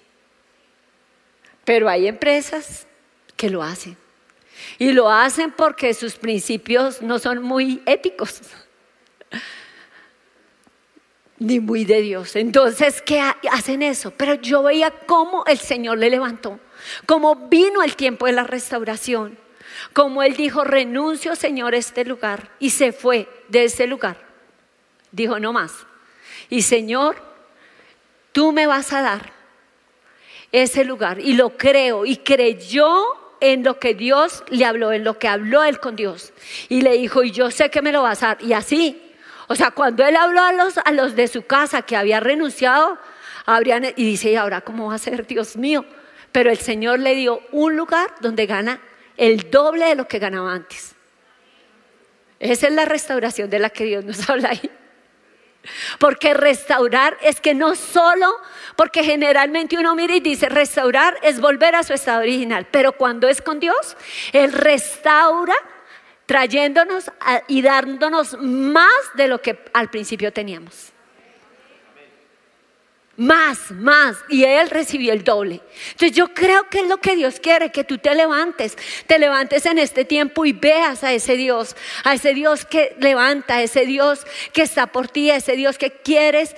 Pero 1.63 1.87
hay 1.89 2.07
empresas 2.07 2.87
que 3.37 3.49
lo 3.49 3.61
hacen. 3.61 3.97
Y 4.79 4.91
lo 4.91 5.09
hacen 5.09 5.51
porque 5.51 5.93
sus 5.93 6.15
principios 6.15 7.01
no 7.01 7.19
son 7.19 7.41
muy 7.41 7.81
éticos. 7.85 8.41
Ni 11.39 11.59
muy 11.59 11.83
de 11.83 12.01
Dios. 12.01 12.35
Entonces, 12.35 13.01
¿qué 13.01 13.21
hacen 13.51 13.81
eso? 13.81 14.11
Pero 14.11 14.35
yo 14.35 14.63
veía 14.63 14.91
cómo 14.91 15.45
el 15.45 15.57
Señor 15.57 15.97
le 15.97 16.09
levantó. 16.09 16.59
Cómo 17.05 17.47
vino 17.47 17.83
el 17.83 17.95
tiempo 17.95 18.27
de 18.27 18.33
la 18.33 18.43
restauración. 18.43 19.37
Como 19.93 20.23
Él 20.23 20.35
dijo, 20.35 20.63
renuncio, 20.63 21.35
Señor, 21.35 21.75
este 21.75 22.05
lugar. 22.05 22.49
Y 22.59 22.71
se 22.71 22.91
fue 22.91 23.27
de 23.49 23.65
ese 23.65 23.87
lugar. 23.87 24.17
Dijo, 25.11 25.39
no 25.39 25.53
más. 25.53 25.85
Y 26.49 26.63
Señor, 26.63 27.15
tú 28.31 28.51
me 28.51 28.67
vas 28.67 28.93
a 28.93 29.01
dar 29.01 29.31
ese 30.51 30.83
lugar. 30.83 31.19
Y 31.19 31.33
lo 31.33 31.57
creo. 31.57 32.05
Y 32.05 32.17
creyó 32.17 33.03
en 33.39 33.63
lo 33.63 33.79
que 33.79 33.93
Dios 33.93 34.43
le 34.49 34.65
habló, 34.65 34.91
en 34.91 35.03
lo 35.03 35.19
que 35.19 35.27
habló 35.27 35.63
él 35.63 35.79
con 35.79 35.95
Dios. 35.95 36.33
Y 36.69 36.81
le 36.81 36.93
dijo, 36.93 37.23
y 37.23 37.31
yo 37.31 37.51
sé 37.51 37.69
que 37.69 37.81
me 37.81 37.91
lo 37.91 38.03
vas 38.03 38.23
a 38.23 38.27
dar. 38.27 38.43
Y 38.43 38.53
así. 38.53 39.01
O 39.47 39.55
sea, 39.55 39.71
cuando 39.71 40.05
él 40.05 40.15
habló 40.15 40.41
a 40.41 40.53
los, 40.53 40.77
a 40.77 40.91
los 40.91 41.15
de 41.15 41.27
su 41.27 41.43
casa 41.43 41.81
que 41.81 41.97
había 41.97 42.19
renunciado, 42.19 42.97
habrían, 43.45 43.83
y 43.83 44.03
dice, 44.05 44.31
¿y 44.31 44.35
ahora 44.35 44.61
cómo 44.61 44.87
va 44.87 44.95
a 44.95 44.99
ser, 44.99 45.27
Dios 45.27 45.57
mío? 45.57 45.85
Pero 46.31 46.49
el 46.49 46.57
Señor 46.57 46.99
le 46.99 47.15
dio 47.15 47.41
un 47.51 47.75
lugar 47.75 48.15
donde 48.21 48.45
gana 48.45 48.79
el 49.17 49.49
doble 49.49 49.85
de 49.85 49.95
lo 49.95 50.07
que 50.07 50.19
ganaba 50.19 50.53
antes. 50.53 50.95
Esa 52.39 52.67
es 52.67 52.73
la 52.73 52.85
restauración 52.85 53.49
de 53.49 53.59
la 53.59 53.69
que 53.69 53.85
Dios 53.85 54.03
nos 54.03 54.29
habla 54.29 54.49
ahí. 54.49 54.69
Porque 55.97 56.33
restaurar 56.33 57.17
es 57.21 57.39
que 57.39 57.53
no 57.53 57.75
solo, 57.75 58.35
porque 58.75 59.03
generalmente 59.03 59.77
uno 59.77 59.95
mira 59.95 60.15
y 60.15 60.19
dice, 60.19 60.49
restaurar 60.49 61.17
es 61.21 61.39
volver 61.39 61.75
a 61.75 61.83
su 61.83 61.93
estado 61.93 62.19
original, 62.19 62.67
pero 62.69 62.91
cuando 62.93 63.29
es 63.29 63.41
con 63.41 63.59
Dios, 63.59 63.95
Él 64.33 64.51
restaura 64.51 65.55
trayéndonos 66.25 67.11
y 67.47 67.61
dándonos 67.61 68.37
más 68.39 68.91
de 69.15 69.27
lo 69.27 69.41
que 69.41 69.63
al 69.73 69.89
principio 69.89 70.33
teníamos. 70.33 70.92
Más, 73.15 73.69
más. 73.71 74.17
Y 74.27 74.43
él 74.43 74.69
recibió 74.71 75.13
el 75.13 75.23
doble. 75.23 75.61
Entonces 75.91 76.13
yo 76.17 76.33
creo 76.33 76.67
que 76.69 76.79
es 76.79 76.87
lo 76.87 76.97
que 76.97 77.15
Dios 77.15 77.39
quiere, 77.39 77.71
que 77.71 77.83
tú 77.83 77.99
te 77.99 78.15
levantes, 78.15 78.75
te 79.05 79.19
levantes 79.19 79.65
en 79.67 79.77
este 79.77 80.03
tiempo 80.03 80.45
y 80.45 80.53
veas 80.53 81.03
a 81.03 81.13
ese 81.13 81.37
Dios, 81.37 81.75
a 82.03 82.15
ese 82.15 82.33
Dios 82.33 82.65
que 82.65 82.95
levanta, 82.99 83.57
a 83.57 83.61
ese 83.61 83.85
Dios 83.85 84.25
que 84.51 84.63
está 84.63 84.87
por 84.87 85.07
ti, 85.07 85.29
a 85.29 85.35
ese 85.35 85.55
Dios 85.55 85.77
que 85.77 85.91
quieres 85.91 86.55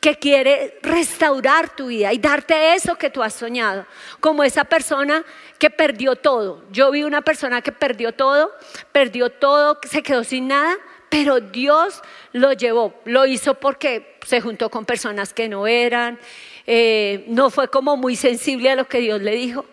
que 0.00 0.18
quiere 0.18 0.78
restaurar 0.82 1.76
tu 1.76 1.86
vida 1.86 2.12
y 2.12 2.18
darte 2.18 2.74
eso 2.74 2.96
que 2.96 3.10
tú 3.10 3.22
has 3.22 3.34
soñado, 3.34 3.86
como 4.18 4.42
esa 4.42 4.64
persona 4.64 5.24
que 5.58 5.70
perdió 5.70 6.16
todo. 6.16 6.64
Yo 6.72 6.90
vi 6.90 7.04
una 7.04 7.22
persona 7.22 7.62
que 7.62 7.70
perdió 7.70 8.12
todo, 8.12 8.52
perdió 8.90 9.30
todo, 9.30 9.78
se 9.88 10.02
quedó 10.02 10.24
sin 10.24 10.48
nada, 10.48 10.76
pero 11.08 11.40
Dios 11.40 12.02
lo 12.32 12.52
llevó, 12.52 13.00
lo 13.04 13.26
hizo 13.26 13.54
porque 13.54 14.11
se 14.24 14.40
juntó 14.40 14.70
con 14.70 14.84
personas 14.84 15.32
que 15.32 15.48
no 15.48 15.66
eran, 15.66 16.18
eh, 16.66 17.24
no 17.28 17.50
fue 17.50 17.68
como 17.68 17.96
muy 17.96 18.16
sensible 18.16 18.70
a 18.70 18.76
lo 18.76 18.88
que 18.88 18.98
Dios 18.98 19.20
le 19.20 19.34
dijo, 19.34 19.64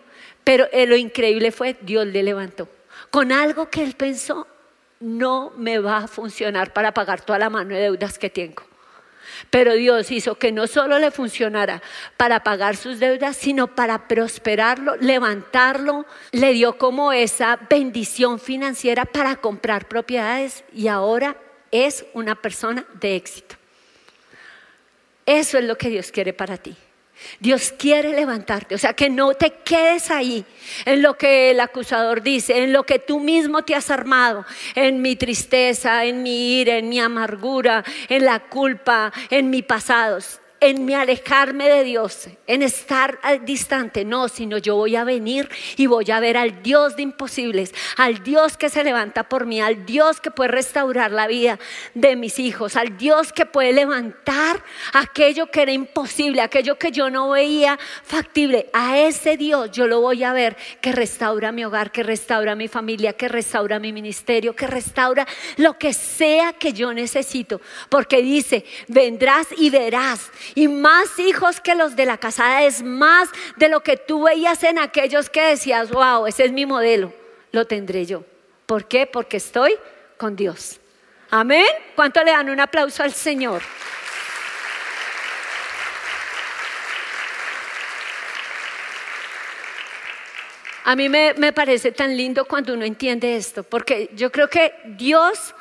pero 0.44 0.66
eh, 0.72 0.86
lo 0.86 0.96
increíble 0.96 1.52
fue 1.52 1.76
Dios 1.80 2.06
le 2.06 2.22
levantó 2.22 2.68
con 3.10 3.32
algo 3.32 3.68
que 3.68 3.82
él 3.82 3.94
pensó, 3.94 4.46
no 5.00 5.52
me 5.56 5.78
va 5.78 5.98
a 5.98 6.08
funcionar 6.08 6.72
para 6.72 6.92
pagar 6.92 7.22
toda 7.22 7.38
la 7.38 7.50
mano 7.50 7.74
de 7.74 7.82
deudas 7.82 8.18
que 8.18 8.30
tengo. 8.30 8.62
Pero 9.48 9.72
Dios 9.74 10.10
hizo 10.10 10.34
que 10.34 10.52
no 10.52 10.66
solo 10.66 10.98
le 10.98 11.10
funcionara 11.10 11.82
para 12.16 12.42
pagar 12.42 12.76
sus 12.76 12.98
deudas, 12.98 13.36
sino 13.36 13.68
para 13.68 14.06
prosperarlo, 14.06 14.96
levantarlo. 14.96 16.04
Le 16.32 16.52
dio 16.52 16.76
como 16.76 17.12
esa 17.12 17.58
bendición 17.68 18.38
financiera 18.38 19.06
para 19.06 19.36
comprar 19.36 19.88
propiedades 19.88 20.64
y 20.74 20.88
ahora 20.88 21.36
es 21.70 22.04
una 22.12 22.34
persona 22.34 22.84
de 23.00 23.16
éxito. 23.16 23.59
Eso 25.30 25.58
es 25.58 25.64
lo 25.64 25.78
que 25.78 25.90
Dios 25.90 26.10
quiere 26.10 26.32
para 26.32 26.56
ti. 26.56 26.74
Dios 27.38 27.72
quiere 27.78 28.12
levantarte, 28.12 28.74
o 28.74 28.78
sea, 28.78 28.94
que 28.94 29.08
no 29.08 29.34
te 29.34 29.52
quedes 29.62 30.10
ahí 30.10 30.44
en 30.84 31.02
lo 31.02 31.16
que 31.16 31.52
el 31.52 31.60
acusador 31.60 32.20
dice, 32.20 32.64
en 32.64 32.72
lo 32.72 32.82
que 32.82 32.98
tú 32.98 33.20
mismo 33.20 33.62
te 33.62 33.76
has 33.76 33.90
armado, 33.90 34.44
en 34.74 35.00
mi 35.00 35.14
tristeza, 35.14 36.04
en 36.04 36.24
mi 36.24 36.60
ira, 36.60 36.78
en 36.78 36.88
mi 36.88 36.98
amargura, 36.98 37.84
en 38.08 38.24
la 38.24 38.40
culpa, 38.40 39.12
en 39.30 39.50
mi 39.50 39.62
pasado. 39.62 40.18
En 40.60 40.84
mi 40.84 40.94
alejarme 40.94 41.68
de 41.68 41.84
Dios, 41.84 42.28
en 42.46 42.62
estar 42.62 43.18
distante, 43.44 44.04
no, 44.04 44.28
sino 44.28 44.58
yo 44.58 44.76
voy 44.76 44.94
a 44.94 45.04
venir 45.04 45.48
y 45.76 45.86
voy 45.86 46.10
a 46.10 46.20
ver 46.20 46.36
al 46.36 46.62
Dios 46.62 46.96
de 46.96 47.02
imposibles, 47.02 47.74
al 47.96 48.22
Dios 48.22 48.58
que 48.58 48.68
se 48.68 48.84
levanta 48.84 49.28
por 49.28 49.46
mí, 49.46 49.60
al 49.60 49.86
Dios 49.86 50.20
que 50.20 50.30
puede 50.30 50.50
restaurar 50.50 51.12
la 51.12 51.26
vida 51.26 51.58
de 51.94 52.14
mis 52.14 52.38
hijos, 52.38 52.76
al 52.76 52.98
Dios 52.98 53.32
que 53.32 53.46
puede 53.46 53.72
levantar 53.72 54.62
aquello 54.92 55.50
que 55.50 55.62
era 55.62 55.72
imposible, 55.72 56.42
aquello 56.42 56.78
que 56.78 56.92
yo 56.92 57.08
no 57.08 57.30
veía 57.30 57.78
factible. 58.02 58.68
A 58.74 58.98
ese 58.98 59.38
Dios 59.38 59.70
yo 59.70 59.86
lo 59.86 60.00
voy 60.00 60.24
a 60.24 60.34
ver 60.34 60.56
que 60.82 60.92
restaura 60.92 61.52
mi 61.52 61.64
hogar, 61.64 61.90
que 61.90 62.02
restaura 62.02 62.54
mi 62.54 62.68
familia, 62.68 63.14
que 63.14 63.28
restaura 63.28 63.78
mi 63.78 63.92
ministerio, 63.92 64.54
que 64.54 64.66
restaura 64.66 65.26
lo 65.56 65.78
que 65.78 65.94
sea 65.94 66.52
que 66.52 66.74
yo 66.74 66.92
necesito, 66.92 67.62
porque 67.88 68.20
dice, 68.20 68.66
vendrás 68.88 69.46
y 69.56 69.70
verás 69.70 70.30
y 70.54 70.68
más 70.68 71.18
hijos 71.18 71.60
que 71.60 71.74
los 71.74 71.96
de 71.96 72.06
la 72.06 72.18
casada 72.18 72.64
es 72.64 72.82
más 72.82 73.28
de 73.56 73.68
lo 73.68 73.80
que 73.80 73.96
tú 73.96 74.24
veías 74.24 74.62
en 74.64 74.78
aquellos 74.78 75.30
que 75.30 75.42
decías, 75.42 75.90
wow, 75.90 76.26
ese 76.26 76.44
es 76.44 76.52
mi 76.52 76.66
modelo, 76.66 77.12
lo 77.52 77.66
tendré 77.66 78.06
yo. 78.06 78.24
¿Por 78.66 78.86
qué? 78.86 79.06
Porque 79.06 79.38
estoy 79.38 79.74
con 80.16 80.36
Dios. 80.36 80.80
Amén. 81.30 81.66
¿Cuánto 81.94 82.22
le 82.22 82.32
dan 82.32 82.50
un 82.50 82.60
aplauso 82.60 83.02
al 83.02 83.12
Señor? 83.12 83.62
A 90.84 90.96
mí 90.96 91.08
me, 91.08 91.34
me, 91.34 91.52
parece 91.52 91.92
tan 91.92 92.16
lindo 92.16 92.44
cuando 92.46 92.74
uno 92.74 92.84
entiende 92.84 93.36
esto, 93.36 93.62
porque 93.62 94.10
yo 94.14 94.32
creo 94.32 94.48
que 94.48 94.74
Dios 94.84 95.54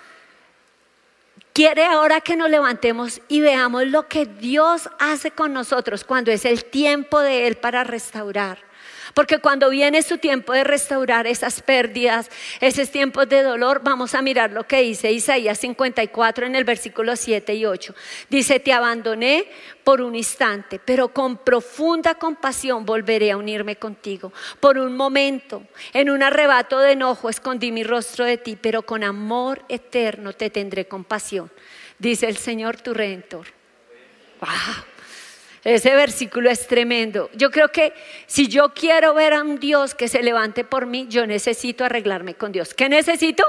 quiere 1.53 1.85
ahora 1.85 2.21
que 2.21 2.35
nos 2.35 2.49
levantemos 2.49 3.21
y 3.27 3.41
veamos 3.41 3.88
lo 3.88 4.07
que 4.07 4.25
Dios 4.25 4.89
hace 4.99 5.31
con 5.31 5.53
nosotros 5.53 6.03
cuando 6.03 6.31
es 6.31 6.45
el 6.45 6.65
tiempo 6.65 7.19
de 7.19 7.47
Él 7.47 7.55
para 7.55 7.83
restaurar. 7.83 8.68
Porque 9.19 9.39
cuando 9.39 9.69
viene 9.69 10.01
su 10.01 10.17
tiempo 10.17 10.53
de 10.53 10.63
restaurar 10.63 11.27
esas 11.27 11.62
pérdidas, 11.62 12.29
esos 12.62 12.89
tiempos 12.89 13.27
de 13.27 13.43
dolor, 13.43 13.82
vamos 13.84 14.15
a 14.15 14.21
mirar 14.21 14.51
lo 14.51 14.65
que 14.65 14.82
dice 14.82 15.12
Isaías 15.12 15.58
54 15.58 16.45
en 16.45 16.55
el 16.55 16.63
versículo 16.63 17.17
7 17.17 17.53
y 17.53 17.65
8. 17.65 17.93
Dice, 18.29 18.62
te 18.62 18.71
abandoné 18.71 19.45
por 19.84 19.99
un 19.99 20.15
instante, 20.15 20.79
pero 20.79 21.10
con 21.10 21.36
profunda 21.36 22.15
compasión 22.15 22.86
volveré 22.86 23.32
a 23.32 23.36
unirme 23.36 23.75
contigo. 23.75 24.32
Por 24.62 24.77
un 24.77 24.95
momento, 24.95 25.63
en 25.91 26.10
un 26.10 26.23
arrebato 26.23 26.79
de 26.79 26.93
enojo, 26.93 27.27
escondí 27.27 27.73
mi 27.73 27.84
rostro 27.84 28.23
de 28.23 28.38
ti, 28.38 28.55
pero 28.55 28.84
con 28.84 29.03
amor 29.03 29.65
eterno 29.67 30.32
te 30.32 30.49
tendré 30.49 30.88
compasión, 30.88 31.51
dice 31.97 32.25
el 32.25 32.38
Señor 32.38 32.79
tu 32.79 32.93
Redentor. 32.93 33.47
¡Wow! 34.39 34.88
Ese 35.69 35.93
versículo 35.93 36.49
es 36.49 36.65
tremendo. 36.65 37.29
Yo 37.36 37.51
creo 37.51 37.67
que 37.69 37.93
si 38.25 38.47
yo 38.47 38.73
quiero 38.73 39.13
ver 39.13 39.36
a 39.36 39.43
un 39.43 39.60
Dios 39.60 39.93
que 39.93 40.08
se 40.08 40.23
levante 40.23 40.63
por 40.63 40.88
mí, 40.88 41.05
yo 41.12 41.27
necesito 41.27 41.86
arreglarme 41.86 42.34
con 42.34 42.51
Dios. 42.51 42.73
¿Qué 42.73 42.89
necesito? 42.89 43.43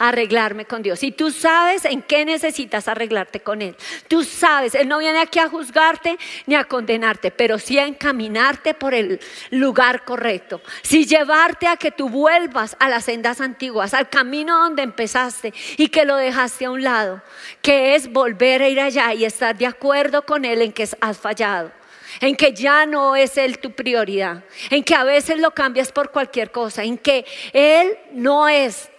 Arreglarme 0.00 0.64
con 0.64 0.82
Dios. 0.82 1.02
Y 1.02 1.12
tú 1.12 1.30
sabes 1.30 1.84
en 1.84 2.02
qué 2.02 2.24
necesitas 2.24 2.88
arreglarte 2.88 3.40
con 3.40 3.60
Él. 3.62 3.76
Tú 4.08 4.24
sabes, 4.24 4.74
Él 4.74 4.88
no 4.88 4.98
viene 4.98 5.20
aquí 5.20 5.38
a 5.38 5.48
juzgarte 5.48 6.18
ni 6.46 6.54
a 6.54 6.64
condenarte, 6.64 7.30
pero 7.30 7.58
sí 7.58 7.78
a 7.78 7.86
encaminarte 7.86 8.72
por 8.74 8.94
el 8.94 9.20
lugar 9.50 10.04
correcto. 10.04 10.62
Sí 10.82 11.04
llevarte 11.06 11.68
a 11.68 11.76
que 11.76 11.90
tú 11.90 12.08
vuelvas 12.08 12.76
a 12.80 12.88
las 12.88 13.04
sendas 13.04 13.42
antiguas, 13.42 13.92
al 13.92 14.08
camino 14.08 14.58
donde 14.58 14.82
empezaste 14.82 15.52
y 15.76 15.88
que 15.88 16.06
lo 16.06 16.16
dejaste 16.16 16.64
a 16.64 16.70
un 16.70 16.82
lado, 16.82 17.22
que 17.60 17.94
es 17.94 18.10
volver 18.10 18.62
a 18.62 18.68
ir 18.68 18.80
allá 18.80 19.12
y 19.12 19.26
estar 19.26 19.56
de 19.56 19.66
acuerdo 19.66 20.22
con 20.22 20.46
Él 20.46 20.62
en 20.62 20.72
que 20.72 20.88
has 21.00 21.18
fallado 21.18 21.72
en 22.20 22.34
que 22.34 22.52
ya 22.52 22.86
no 22.86 23.14
es 23.14 23.36
Él 23.36 23.58
tu 23.58 23.70
prioridad, 23.72 24.42
en 24.70 24.82
que 24.82 24.94
a 24.94 25.04
veces 25.04 25.38
lo 25.38 25.52
cambias 25.52 25.92
por 25.92 26.10
cualquier 26.10 26.50
cosa, 26.50 26.82
en 26.82 26.98
que 26.98 27.24
Él 27.52 27.96
no 28.12 28.48
es 28.48 28.89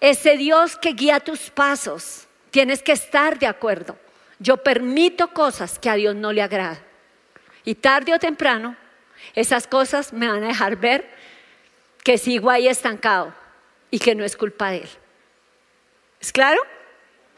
ese 0.00 0.36
Dios 0.36 0.76
que 0.76 0.92
guía 0.92 1.20
tus 1.20 1.50
pasos, 1.50 2.26
tienes 2.50 2.82
que 2.82 2.92
estar 2.92 3.38
de 3.38 3.46
acuerdo. 3.46 3.98
Yo 4.38 4.56
permito 4.58 5.28
cosas 5.28 5.78
que 5.78 5.90
a 5.90 5.94
Dios 5.94 6.14
no 6.14 6.32
le 6.32 6.42
agradan. 6.42 6.78
Y 7.64 7.74
tarde 7.74 8.14
o 8.14 8.18
temprano, 8.18 8.76
esas 9.34 9.66
cosas 9.66 10.12
me 10.12 10.28
van 10.28 10.44
a 10.44 10.48
dejar 10.48 10.76
ver 10.76 11.08
que 12.04 12.18
sigo 12.18 12.50
ahí 12.50 12.68
estancado 12.68 13.34
y 13.90 13.98
que 13.98 14.14
no 14.14 14.24
es 14.24 14.36
culpa 14.36 14.70
de 14.70 14.78
Él. 14.78 14.88
¿Es 16.20 16.32
claro? 16.32 16.60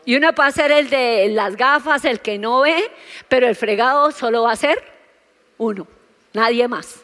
Y 0.04 0.16
uno 0.16 0.34
puede 0.34 0.52
ser 0.52 0.72
el 0.72 0.88
de 0.90 1.28
las 1.30 1.56
gafas, 1.56 2.04
el 2.04 2.20
que 2.20 2.38
no 2.38 2.60
ve, 2.60 2.90
pero 3.28 3.46
el 3.48 3.56
fregado 3.56 4.12
solo 4.12 4.42
va 4.42 4.52
a 4.52 4.56
ser 4.56 4.82
uno, 5.58 5.86
nadie 6.32 6.68
más. 6.68 7.00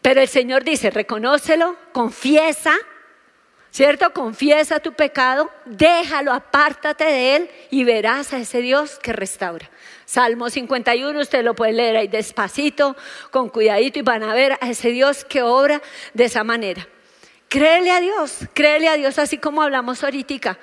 Pero 0.00 0.20
el 0.20 0.28
Señor 0.28 0.64
dice, 0.64 0.90
reconócelo, 0.90 1.76
confiesa 1.92 2.74
¿Cierto? 3.70 4.12
Confiesa 4.12 4.80
tu 4.80 4.92
pecado, 4.94 5.50
déjalo, 5.66 6.32
apártate 6.32 7.04
de 7.04 7.36
él 7.36 7.50
y 7.70 7.84
verás 7.84 8.32
a 8.32 8.38
ese 8.38 8.60
Dios 8.60 8.98
que 8.98 9.12
restaura. 9.12 9.70
Salmo 10.06 10.48
51, 10.48 11.20
usted 11.20 11.44
lo 11.44 11.54
puede 11.54 11.74
leer 11.74 11.96
ahí 11.96 12.08
despacito, 12.08 12.96
con 13.30 13.50
cuidadito 13.50 13.98
y 13.98 14.02
van 14.02 14.22
a 14.22 14.32
ver 14.32 14.52
a 14.60 14.70
ese 14.70 14.90
Dios 14.90 15.24
que 15.24 15.42
obra 15.42 15.82
de 16.14 16.24
esa 16.24 16.44
manera. 16.44 16.88
Créele 17.48 17.90
a 17.90 18.00
Dios, 18.00 18.38
créele 18.54 18.88
a 18.88 18.96
Dios 18.96 19.18
así 19.18 19.38
como 19.38 19.62
hablamos 19.62 20.02
ahorita. 20.02 20.58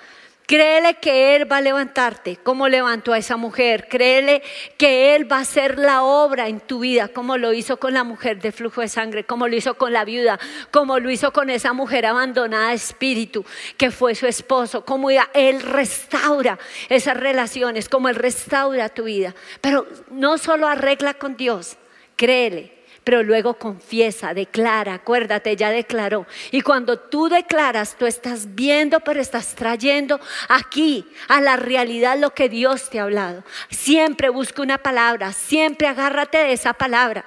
Créele 0.47 0.95
que 0.95 1.35
Él 1.35 1.51
va 1.51 1.57
a 1.57 1.61
levantarte, 1.61 2.37
como 2.37 2.67
levantó 2.67 3.13
a 3.13 3.17
esa 3.17 3.35
mujer. 3.35 3.87
Créele 3.89 4.43
que 4.77 5.15
Él 5.15 5.31
va 5.31 5.37
a 5.37 5.41
hacer 5.41 5.79
la 5.79 6.03
obra 6.03 6.47
en 6.47 6.59
tu 6.59 6.79
vida, 6.79 7.07
como 7.07 7.37
lo 7.37 7.51
hizo 7.51 7.77
con 7.77 7.93
la 7.93 8.03
mujer 8.03 8.39
de 8.39 8.51
flujo 8.51 8.81
de 8.81 8.87
sangre, 8.87 9.23
como 9.23 9.47
lo 9.47 9.55
hizo 9.55 9.73
con 9.75 9.91
la 9.91 10.05
viuda, 10.05 10.39
como 10.69 10.99
lo 10.99 11.09
hizo 11.09 11.33
con 11.33 11.49
esa 11.49 11.73
mujer 11.73 12.05
abandonada 12.05 12.69
de 12.69 12.75
espíritu, 12.75 13.43
que 13.77 13.89
fue 13.89 14.13
su 14.13 14.27
esposo. 14.27 14.85
Como 14.85 15.09
Él 15.09 15.61
restaura 15.61 16.59
esas 16.89 17.17
relaciones, 17.17 17.89
como 17.89 18.09
Él 18.09 18.15
restaura 18.15 18.89
tu 18.89 19.05
vida. 19.05 19.33
Pero 19.61 19.87
no 20.11 20.37
solo 20.37 20.67
arregla 20.67 21.15
con 21.15 21.35
Dios, 21.37 21.77
créele 22.15 22.84
pero 23.05 23.21
luego 23.21 23.53
confiesa, 23.53 24.33
declara, 24.33 24.95
acuérdate, 24.95 25.55
ya 25.55 25.69
declaró. 25.69 26.25
Y 26.49 26.61
cuando 26.61 26.97
tú 26.97 27.29
declaras, 27.29 27.95
tú 27.97 28.07
estás 28.07 28.55
viendo, 28.55 28.99
pero 28.99 29.21
estás 29.21 29.53
trayendo 29.53 30.19
aquí 30.49 31.07
a 31.27 31.39
la 31.39 31.55
realidad 31.55 32.17
lo 32.17 32.31
que 32.31 32.49
Dios 32.49 32.89
te 32.89 32.99
ha 32.99 33.03
hablado. 33.03 33.43
Siempre 33.69 34.29
busca 34.29 34.63
una 34.63 34.79
palabra, 34.79 35.31
siempre 35.33 35.87
agárrate 35.87 36.39
de 36.39 36.53
esa 36.53 36.73
palabra. 36.73 37.23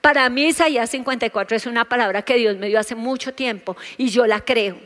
Para 0.00 0.28
mí 0.30 0.46
Isaías 0.46 0.90
54 0.90 1.56
es 1.56 1.66
una 1.66 1.84
palabra 1.84 2.22
que 2.22 2.36
Dios 2.36 2.56
me 2.56 2.68
dio 2.68 2.78
hace 2.78 2.94
mucho 2.94 3.34
tiempo 3.34 3.76
y 3.96 4.10
yo 4.10 4.26
la 4.26 4.40
creo. 4.42 4.78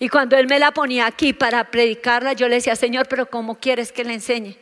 Y 0.00 0.08
cuando 0.08 0.36
Él 0.36 0.48
me 0.48 0.58
la 0.58 0.72
ponía 0.72 1.06
aquí 1.06 1.32
para 1.32 1.70
predicarla, 1.70 2.32
yo 2.32 2.48
le 2.48 2.56
decía, 2.56 2.74
Señor, 2.74 3.06
pero 3.08 3.26
¿cómo 3.26 3.60
quieres 3.60 3.92
que 3.92 4.02
le 4.02 4.14
enseñe? 4.14 4.58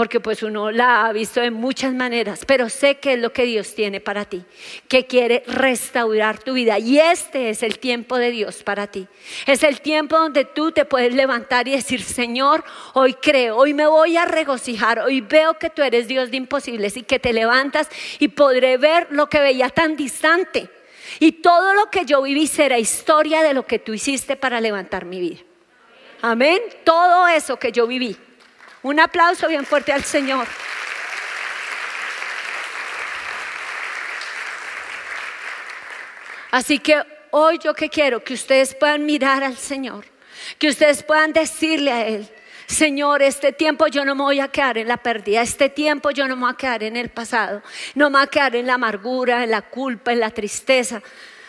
Porque 0.00 0.18
pues 0.18 0.42
uno 0.42 0.70
la 0.70 1.04
ha 1.04 1.12
visto 1.12 1.42
de 1.42 1.50
muchas 1.50 1.92
maneras, 1.92 2.46
pero 2.46 2.70
sé 2.70 2.94
que 2.94 3.12
es 3.12 3.18
lo 3.18 3.34
que 3.34 3.44
Dios 3.44 3.74
tiene 3.74 4.00
para 4.00 4.24
ti, 4.24 4.42
que 4.88 5.06
quiere 5.06 5.42
restaurar 5.46 6.42
tu 6.42 6.54
vida. 6.54 6.78
Y 6.78 6.98
este 6.98 7.50
es 7.50 7.62
el 7.62 7.78
tiempo 7.78 8.16
de 8.16 8.30
Dios 8.30 8.62
para 8.62 8.86
ti. 8.86 9.06
Es 9.46 9.62
el 9.62 9.82
tiempo 9.82 10.16
donde 10.16 10.46
tú 10.46 10.72
te 10.72 10.86
puedes 10.86 11.12
levantar 11.12 11.68
y 11.68 11.72
decir, 11.72 12.02
Señor, 12.02 12.64
hoy 12.94 13.12
creo, 13.12 13.58
hoy 13.58 13.74
me 13.74 13.86
voy 13.86 14.16
a 14.16 14.24
regocijar, 14.24 15.00
hoy 15.00 15.20
veo 15.20 15.58
que 15.58 15.68
tú 15.68 15.82
eres 15.82 16.08
Dios 16.08 16.30
de 16.30 16.38
imposibles 16.38 16.96
y 16.96 17.02
que 17.02 17.18
te 17.18 17.34
levantas 17.34 17.86
y 18.18 18.28
podré 18.28 18.78
ver 18.78 19.08
lo 19.10 19.28
que 19.28 19.40
veía 19.40 19.68
tan 19.68 19.96
distante. 19.96 20.70
Y 21.18 21.32
todo 21.42 21.74
lo 21.74 21.90
que 21.90 22.06
yo 22.06 22.22
viví 22.22 22.46
será 22.46 22.78
historia 22.78 23.42
de 23.42 23.52
lo 23.52 23.66
que 23.66 23.78
tú 23.78 23.92
hiciste 23.92 24.36
para 24.36 24.62
levantar 24.62 25.04
mi 25.04 25.20
vida. 25.20 25.40
Amén. 26.22 26.62
Todo 26.84 27.28
eso 27.28 27.58
que 27.58 27.70
yo 27.70 27.86
viví 27.86 28.16
un 28.82 29.00
aplauso 29.00 29.48
bien 29.48 29.64
fuerte 29.64 29.92
al 29.92 30.04
Señor. 30.04 30.46
Así 36.50 36.78
que 36.78 37.02
hoy 37.30 37.58
yo 37.62 37.74
que 37.74 37.88
quiero 37.88 38.24
que 38.24 38.34
ustedes 38.34 38.74
puedan 38.74 39.06
mirar 39.06 39.44
al 39.44 39.56
Señor, 39.56 40.04
que 40.58 40.68
ustedes 40.68 41.02
puedan 41.02 41.32
decirle 41.32 41.92
a 41.92 42.06
Él, 42.06 42.28
Señor, 42.66 43.22
este 43.22 43.52
tiempo 43.52 43.86
yo 43.88 44.04
no 44.04 44.14
me 44.14 44.22
voy 44.22 44.40
a 44.40 44.48
quedar 44.48 44.78
en 44.78 44.88
la 44.88 44.96
pérdida, 44.96 45.42
este 45.42 45.68
tiempo 45.68 46.10
yo 46.10 46.26
no 46.28 46.36
me 46.36 46.42
voy 46.42 46.52
a 46.52 46.56
quedar 46.56 46.82
en 46.82 46.96
el 46.96 47.08
pasado, 47.08 47.62
no 47.94 48.10
me 48.10 48.18
voy 48.18 48.24
a 48.24 48.30
quedar 48.30 48.56
en 48.56 48.66
la 48.66 48.74
amargura, 48.74 49.44
en 49.44 49.50
la 49.50 49.62
culpa, 49.62 50.12
en 50.12 50.20
la 50.20 50.30
tristeza, 50.30 51.02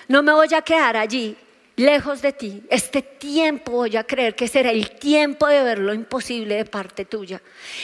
no 0.08 0.24
me 0.24 0.34
voy 0.34 0.54
a 0.54 0.62
quedar 0.62 0.98
allí 0.98 1.38
lejos 1.76 2.22
de 2.22 2.34
ti, 2.34 2.64
este 2.70 3.02
tiempo 3.02 3.72
voy 3.72 3.98
a 3.98 4.04
creer 4.04 4.36
que 4.36 4.48
será 4.48 4.72
el 4.72 4.92
tiempo 4.92 5.48
de 5.48 5.64
ver 5.64 5.80
lo 5.80 5.94
imposible 5.94 6.56
de 6.56 6.66
parte 6.66 7.06
tuya. 7.06 7.42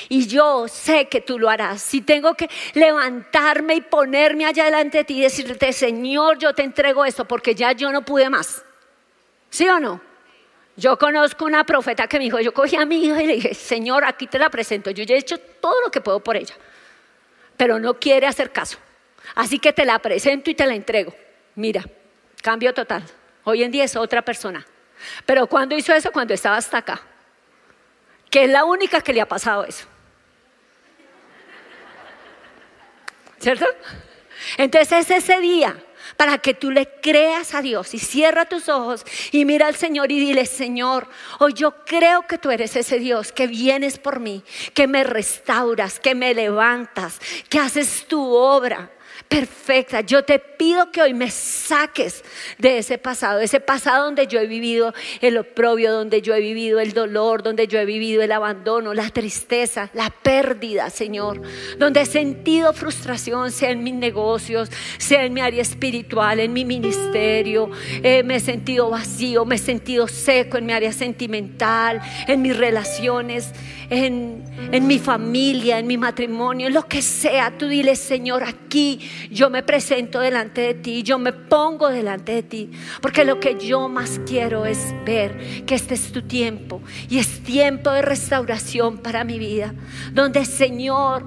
Y 0.09 0.27
yo 0.27 0.67
sé 0.67 1.07
que 1.07 1.21
tú 1.21 1.39
lo 1.39 1.49
harás. 1.49 1.81
Si 1.81 2.01
tengo 2.01 2.33
que 2.35 2.49
levantarme 2.73 3.75
y 3.75 3.81
ponerme 3.81 4.45
allá 4.45 4.65
delante 4.65 4.99
de 4.99 5.03
ti 5.03 5.17
y 5.19 5.21
decirte, 5.21 5.73
Señor, 5.73 6.37
yo 6.37 6.53
te 6.53 6.63
entrego 6.63 7.05
esto 7.05 7.25
porque 7.25 7.55
ya 7.55 7.71
yo 7.71 7.91
no 7.91 8.03
pude 8.03 8.29
más. 8.29 8.63
¿Sí 9.49 9.67
o 9.67 9.79
no? 9.79 10.01
Yo 10.75 10.97
conozco 10.99 11.45
una 11.45 11.63
profeta 11.63 12.07
que 12.07 12.19
me 12.19 12.25
dijo, 12.25 12.39
yo 12.39 12.53
cogí 12.53 12.75
a 12.75 12.85
mi 12.85 13.03
hija 13.03 13.23
y 13.23 13.27
le 13.27 13.33
dije, 13.35 13.53
Señor, 13.55 14.05
aquí 14.05 14.27
te 14.27 14.37
la 14.37 14.49
presento. 14.49 14.91
Yo 14.91 15.03
ya 15.03 15.15
he 15.15 15.17
hecho 15.17 15.39
todo 15.39 15.81
lo 15.83 15.89
que 15.89 16.01
puedo 16.01 16.19
por 16.19 16.37
ella, 16.37 16.53
pero 17.57 17.79
no 17.79 17.95
quiere 17.95 18.27
hacer 18.27 18.51
caso. 18.51 18.77
Así 19.33 19.57
que 19.57 19.73
te 19.73 19.85
la 19.85 19.97
presento 19.99 20.51
y 20.51 20.55
te 20.55 20.67
la 20.67 20.75
entrego. 20.75 21.15
Mira, 21.55 21.83
cambio 22.43 22.73
total. 22.75 23.03
Hoy 23.49 23.63
en 23.63 23.71
día 23.71 23.85
es 23.85 23.95
otra 23.95 24.21
persona. 24.23 24.67
Pero 25.25 25.47
cuando 25.47 25.73
hizo 25.73 25.93
eso? 25.93 26.11
Cuando 26.11 26.33
estaba 26.33 26.57
hasta 26.57 26.79
acá. 26.79 27.01
Que 28.29 28.43
es 28.43 28.49
la 28.49 28.65
única 28.65 28.99
que 28.99 29.13
le 29.13 29.21
ha 29.21 29.25
pasado 29.25 29.63
eso. 29.63 29.87
¿Cierto? 33.39 33.65
Entonces 34.57 35.09
es 35.09 35.23
ese 35.23 35.39
día 35.39 35.81
para 36.17 36.39
que 36.39 36.55
tú 36.55 36.71
le 36.71 36.99
creas 36.99 37.53
a 37.53 37.61
Dios 37.61 37.93
y 37.93 37.99
cierra 37.99 38.43
tus 38.43 38.67
ojos 38.67 39.05
y 39.31 39.45
mira 39.45 39.67
al 39.67 39.75
Señor 39.75 40.11
y 40.11 40.19
dile, 40.19 40.45
Señor, 40.45 41.07
hoy 41.39 41.53
yo 41.53 41.85
creo 41.85 42.27
que 42.27 42.37
tú 42.37 42.51
eres 42.51 42.75
ese 42.75 42.99
Dios 42.99 43.31
que 43.31 43.47
vienes 43.47 43.97
por 43.97 44.19
mí, 44.19 44.43
que 44.73 44.87
me 44.87 45.05
restauras, 45.05 46.01
que 46.01 46.15
me 46.15 46.33
levantas, 46.33 47.21
que 47.47 47.59
haces 47.59 48.07
tu 48.09 48.29
obra 48.29 48.91
perfecta. 49.27 50.01
Yo 50.01 50.23
te 50.23 50.39
pido 50.39 50.91
que 50.91 51.01
hoy 51.01 51.13
me 51.13 51.29
saques 51.29 52.23
de 52.57 52.79
ese 52.79 52.97
pasado, 52.97 53.39
ese 53.39 53.59
pasado 53.59 54.05
donde 54.05 54.27
yo 54.27 54.39
he 54.39 54.47
vivido 54.47 54.93
el 55.21 55.37
oprobio, 55.37 55.91
donde 55.93 56.21
yo 56.21 56.33
he 56.33 56.39
vivido 56.39 56.79
el 56.79 56.93
dolor, 56.93 57.43
donde 57.43 57.67
yo 57.67 57.79
he 57.79 57.85
vivido 57.85 58.21
el 58.23 58.31
abandono, 58.31 58.93
la 58.93 59.09
tristeza, 59.09 59.89
la 59.93 60.09
pérdida, 60.09 60.89
Señor, 60.89 61.41
donde 61.77 62.01
he 62.01 62.05
sentido 62.05 62.73
frustración, 62.73 63.51
sea 63.51 63.71
en 63.71 63.83
mis 63.83 63.93
negocios, 63.93 64.69
sea 64.97 65.25
en 65.25 65.33
mi 65.33 65.41
área 65.41 65.61
espiritual, 65.61 66.39
en 66.39 66.53
mi 66.53 66.65
ministerio, 66.65 67.69
eh, 68.03 68.23
me 68.23 68.35
he 68.35 68.39
sentido 68.39 68.89
vacío, 68.89 69.45
me 69.45 69.55
he 69.55 69.59
sentido 69.59 70.07
seco 70.07 70.57
en 70.57 70.65
mi 70.65 70.73
área 70.73 70.91
sentimental, 70.91 72.01
en 72.27 72.41
mis 72.41 72.55
relaciones 72.55 73.53
en, 73.89 74.87
mi 74.87 74.99
familia, 74.99 75.79
en 75.79 75.87
mi 75.87 75.97
matrimonio, 75.97 76.67
en 76.67 76.73
lo 76.73 76.87
que 76.87 77.01
sea, 77.01 77.57
tú 77.57 77.67
dile, 77.67 77.95
Señor, 77.95 78.43
aquí 78.43 78.99
yo 79.31 79.49
me 79.49 79.63
presento 79.63 80.19
delante 80.19 80.61
de 80.61 80.73
ti, 80.73 81.03
yo 81.03 81.17
me 81.19 81.33
pongo 81.33 81.89
delante 81.89 82.33
de 82.33 82.43
ti, 82.43 82.71
porque 83.01 83.25
lo 83.25 83.39
que 83.39 83.57
yo 83.59 83.89
más 83.89 84.19
quiero 84.25 84.65
es 84.65 84.93
ver 85.05 85.65
que 85.65 85.75
este 85.75 85.93
es 85.93 86.11
tu 86.11 86.21
tiempo 86.21 86.81
y 87.09 87.19
es 87.19 87.43
tiempo 87.43 87.91
de 87.91 88.01
restauración 88.01 88.97
para 88.97 89.23
mi 89.23 89.39
vida, 89.39 89.73
donde 90.13 90.45
Señor, 90.45 91.25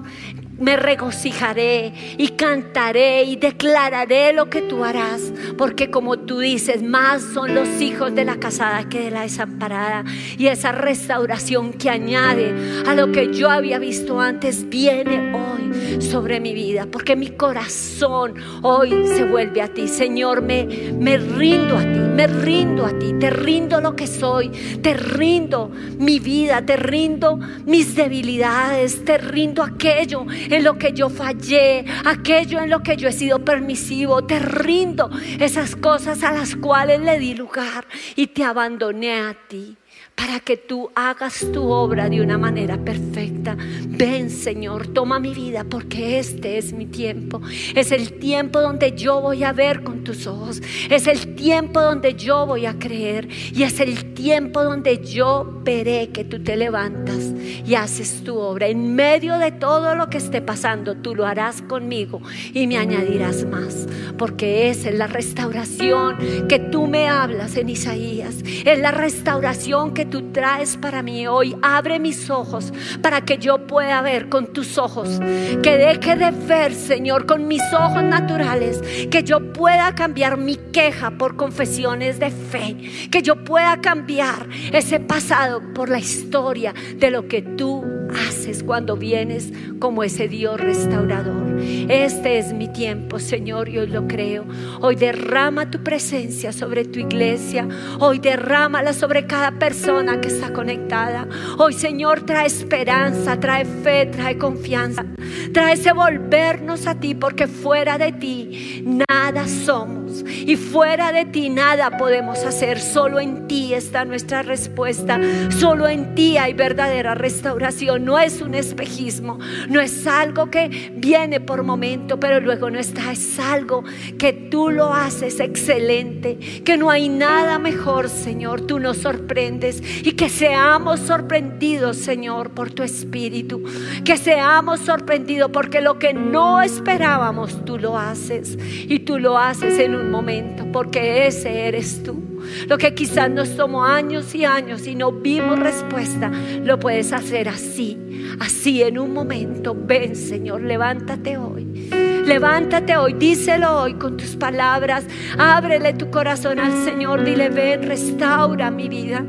me 0.61 0.77
regocijaré 0.77 1.91
y 2.17 2.29
cantaré 2.29 3.23
y 3.23 3.35
declararé 3.35 4.31
lo 4.31 4.49
que 4.49 4.61
tú 4.61 4.83
harás, 4.83 5.33
porque 5.57 5.89
como 5.89 6.19
tú 6.19 6.39
dices, 6.39 6.83
más 6.83 7.21
son 7.33 7.55
los 7.55 7.81
hijos 7.81 8.13
de 8.13 8.23
la 8.23 8.37
casada 8.37 8.87
que 8.87 9.01
de 9.01 9.11
la 9.11 9.23
desamparada. 9.23 10.05
Y 10.37 10.47
esa 10.47 10.71
restauración 10.71 11.73
que 11.73 11.89
añade 11.89 12.53
a 12.87 12.93
lo 12.95 13.11
que 13.11 13.33
yo 13.33 13.49
había 13.49 13.79
visto 13.79 14.19
antes 14.21 14.69
viene 14.69 15.33
hoy 15.33 16.01
sobre 16.01 16.39
mi 16.39 16.53
vida, 16.53 16.87
porque 16.89 17.15
mi 17.15 17.31
corazón 17.31 18.35
hoy 18.61 19.07
se 19.07 19.23
vuelve 19.23 19.61
a 19.61 19.67
ti. 19.67 19.87
Señor, 19.87 20.41
me, 20.41 20.65
me 20.93 21.17
rindo 21.17 21.77
a 21.77 21.81
ti, 21.81 21.99
me 21.99 22.27
rindo 22.27 22.85
a 22.85 22.97
ti, 22.97 23.13
te 23.19 23.29
rindo 23.29 23.81
lo 23.81 23.95
que 23.95 24.07
soy, 24.07 24.49
te 24.81 24.93
rindo 24.93 25.71
mi 25.97 26.19
vida, 26.19 26.63
te 26.65 26.75
rindo 26.75 27.39
mis 27.65 27.95
debilidades, 27.95 29.03
te 29.03 29.17
rindo 29.17 29.63
aquello 29.63 30.25
en 30.51 30.63
lo 30.63 30.77
que 30.77 30.93
yo 30.93 31.09
fallé, 31.09 31.85
aquello 32.05 32.59
en 32.59 32.69
lo 32.69 32.81
que 32.81 32.97
yo 32.97 33.07
he 33.07 33.11
sido 33.11 33.39
permisivo. 33.39 34.23
Te 34.23 34.39
rindo 34.39 35.09
esas 35.39 35.75
cosas 35.75 36.23
a 36.23 36.31
las 36.31 36.55
cuales 36.55 37.01
le 37.01 37.19
di 37.19 37.33
lugar 37.33 37.85
y 38.15 38.27
te 38.27 38.43
abandoné 38.43 39.13
a 39.13 39.35
ti 39.47 39.77
para 40.21 40.39
que 40.39 40.55
tú 40.55 40.91
hagas 40.93 41.47
tu 41.51 41.71
obra 41.71 42.07
de 42.07 42.21
una 42.21 42.37
manera 42.37 42.77
perfecta. 42.77 43.57
Ven, 43.87 44.29
Señor, 44.29 44.89
toma 44.89 45.19
mi 45.19 45.33
vida 45.33 45.63
porque 45.63 46.19
este 46.19 46.59
es 46.59 46.73
mi 46.73 46.85
tiempo. 46.85 47.41
Es 47.73 47.91
el 47.91 48.19
tiempo 48.19 48.61
donde 48.61 48.91
yo 48.95 49.19
voy 49.19 49.43
a 49.43 49.51
ver 49.51 49.81
con 49.81 50.03
tus 50.03 50.27
ojos. 50.27 50.61
Es 50.91 51.07
el 51.07 51.33
tiempo 51.33 51.81
donde 51.81 52.13
yo 52.13 52.45
voy 52.45 52.67
a 52.67 52.77
creer. 52.77 53.29
Y 53.51 53.63
es 53.63 53.79
el 53.79 54.13
tiempo 54.13 54.63
donde 54.63 55.03
yo 55.03 55.59
veré 55.63 56.09
que 56.09 56.23
tú 56.23 56.43
te 56.43 56.55
levantas 56.55 57.33
y 57.65 57.73
haces 57.73 58.23
tu 58.23 58.37
obra. 58.37 58.67
En 58.67 58.93
medio 58.93 59.39
de 59.39 59.51
todo 59.51 59.95
lo 59.95 60.07
que 60.11 60.19
esté 60.19 60.39
pasando, 60.39 60.97
tú 60.97 61.15
lo 61.15 61.25
harás 61.25 61.63
conmigo 61.63 62.21
y 62.53 62.67
me 62.67 62.77
añadirás 62.77 63.43
más. 63.45 63.87
Porque 64.19 64.69
esa 64.69 64.89
es 64.89 64.95
la 64.95 65.07
restauración 65.07 66.47
que 66.47 66.59
tú 66.59 66.85
me 66.85 67.09
hablas 67.09 67.57
en 67.57 67.69
Isaías. 67.69 68.35
Es 68.65 68.77
la 68.77 68.91
restauración 68.91 69.95
que 69.95 70.10
tú 70.11 70.31
traes 70.31 70.77
para 70.77 71.01
mí 71.01 71.25
hoy. 71.25 71.55
Abre 71.63 71.99
mis 71.99 72.29
ojos 72.29 72.71
para 73.01 73.21
que 73.21 73.39
yo 73.39 73.65
pueda 73.65 74.01
ver 74.01 74.29
con 74.29 74.53
tus 74.53 74.77
ojos. 74.77 75.19
Que 75.63 75.77
deje 75.77 76.15
de 76.15 76.29
ver, 76.29 76.75
Señor, 76.75 77.25
con 77.25 77.47
mis 77.47 77.63
ojos 77.73 78.03
naturales. 78.03 78.79
Que 79.09 79.23
yo 79.23 79.53
pueda 79.53 79.95
cambiar 79.95 80.37
mi 80.37 80.57
queja 80.57 81.11
por 81.11 81.35
confesiones 81.35 82.19
de 82.19 82.29
fe. 82.29 82.77
Que 83.09 83.23
yo 83.23 83.43
pueda 83.43 83.81
cambiar 83.81 84.47
ese 84.71 84.99
pasado 84.99 85.61
por 85.73 85.89
la 85.89 85.97
historia 85.97 86.75
de 86.97 87.09
lo 87.09 87.27
que 87.27 87.41
tú 87.41 87.83
haces 88.13 88.63
cuando 88.63 88.97
vienes 88.97 89.51
como 89.79 90.03
ese 90.03 90.27
Dios 90.27 90.59
restaurador. 90.59 91.59
Este 91.61 92.37
es 92.37 92.53
mi 92.53 92.67
tiempo, 92.71 93.19
Señor, 93.19 93.69
y 93.69 93.77
hoy 93.77 93.87
lo 93.87 94.07
creo. 94.07 94.45
Hoy 94.81 94.95
derrama 94.95 95.69
tu 95.69 95.83
presencia 95.83 96.51
sobre 96.51 96.85
tu 96.85 96.99
iglesia. 96.99 97.67
Hoy 97.99 98.19
derrámala 98.19 98.93
sobre 98.93 99.27
cada 99.27 99.51
persona 99.51 100.21
que 100.21 100.29
está 100.29 100.53
conectada. 100.53 101.27
Hoy, 101.57 101.73
Señor, 101.73 102.25
trae 102.25 102.47
esperanza, 102.47 103.39
trae 103.39 103.65
fe, 103.65 104.07
trae 104.07 104.37
confianza. 104.37 105.05
Trae 105.53 105.73
ese 105.73 105.93
volvernos 105.93 106.87
a 106.87 106.95
ti, 106.95 107.15
porque 107.15 107.47
fuera 107.47 107.97
de 107.97 108.11
ti 108.11 108.83
nada 108.85 109.47
somos. 109.47 110.23
Y 110.27 110.55
fuera 110.55 111.11
de 111.11 111.25
ti 111.25 111.49
nada 111.49 111.97
podemos 111.97 112.39
hacer. 112.39 112.79
Solo 112.79 113.19
en 113.19 113.47
ti 113.47 113.73
está 113.73 114.05
nuestra 114.05 114.41
respuesta. 114.41 115.19
Solo 115.49 115.87
en 115.87 116.15
ti 116.15 116.37
hay 116.37 116.53
verdadera 116.53 117.15
restauración 117.15 118.00
no 118.01 118.19
es 118.19 118.41
un 118.41 118.55
espejismo, 118.55 119.39
no 119.69 119.79
es 119.79 120.05
algo 120.07 120.49
que 120.49 120.91
viene 120.95 121.39
por 121.39 121.63
momento, 121.63 122.19
pero 122.19 122.39
luego 122.39 122.69
no 122.69 122.79
está, 122.79 123.11
es 123.11 123.39
algo 123.39 123.83
que 124.17 124.33
tú 124.33 124.69
lo 124.69 124.93
haces 124.93 125.39
excelente, 125.39 126.37
que 126.65 126.77
no 126.77 126.89
hay 126.89 127.09
nada 127.09 127.59
mejor, 127.59 128.09
Señor, 128.09 128.61
tú 128.61 128.79
nos 128.79 128.97
sorprendes 128.97 129.81
y 130.05 130.13
que 130.13 130.29
seamos 130.29 130.99
sorprendidos, 131.01 131.97
Señor, 131.97 132.51
por 132.51 132.71
tu 132.71 132.83
espíritu, 132.83 133.63
que 134.03 134.17
seamos 134.17 134.81
sorprendidos 134.81 135.51
porque 135.51 135.81
lo 135.81 135.99
que 135.99 136.13
no 136.13 136.61
esperábamos, 136.61 137.63
tú 137.65 137.77
lo 137.77 137.97
haces 137.97 138.57
y 138.59 138.99
tú 138.99 139.19
lo 139.19 139.37
haces 139.37 139.79
en 139.79 139.95
un 139.95 140.11
momento, 140.11 140.65
porque 140.71 141.27
ese 141.27 141.67
eres 141.67 142.03
tú. 142.03 142.30
Lo 142.67 142.77
que 142.77 142.93
quizás 142.93 143.29
nos 143.29 143.55
tomó 143.55 143.85
años 143.85 144.33
y 144.35 144.45
años 144.45 144.87
y 144.87 144.95
no 144.95 145.11
vimos 145.11 145.59
respuesta, 145.59 146.31
lo 146.63 146.79
puedes 146.79 147.13
hacer 147.13 147.49
así, 147.49 147.97
así 148.39 148.83
en 148.83 148.99
un 148.99 149.13
momento. 149.13 149.75
Ven, 149.75 150.15
Señor, 150.15 150.61
levántate 150.61 151.37
hoy. 151.37 151.89
Levántate 152.25 152.95
hoy, 152.97 153.13
díselo 153.13 153.81
hoy 153.81 153.95
con 153.95 154.15
tus 154.15 154.35
palabras. 154.35 155.05
Ábrele 155.37 155.93
tu 155.93 156.11
corazón 156.11 156.59
al 156.59 156.71
Señor. 156.85 157.23
Dile, 157.23 157.49
ven, 157.49 157.83
restaura 157.83 158.69
mi 158.69 158.87
vida. 158.87 159.23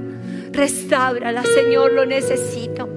Restáurala, 0.53 1.43
Señor, 1.43 1.93
lo 1.93 2.05
necesito. 2.05 2.89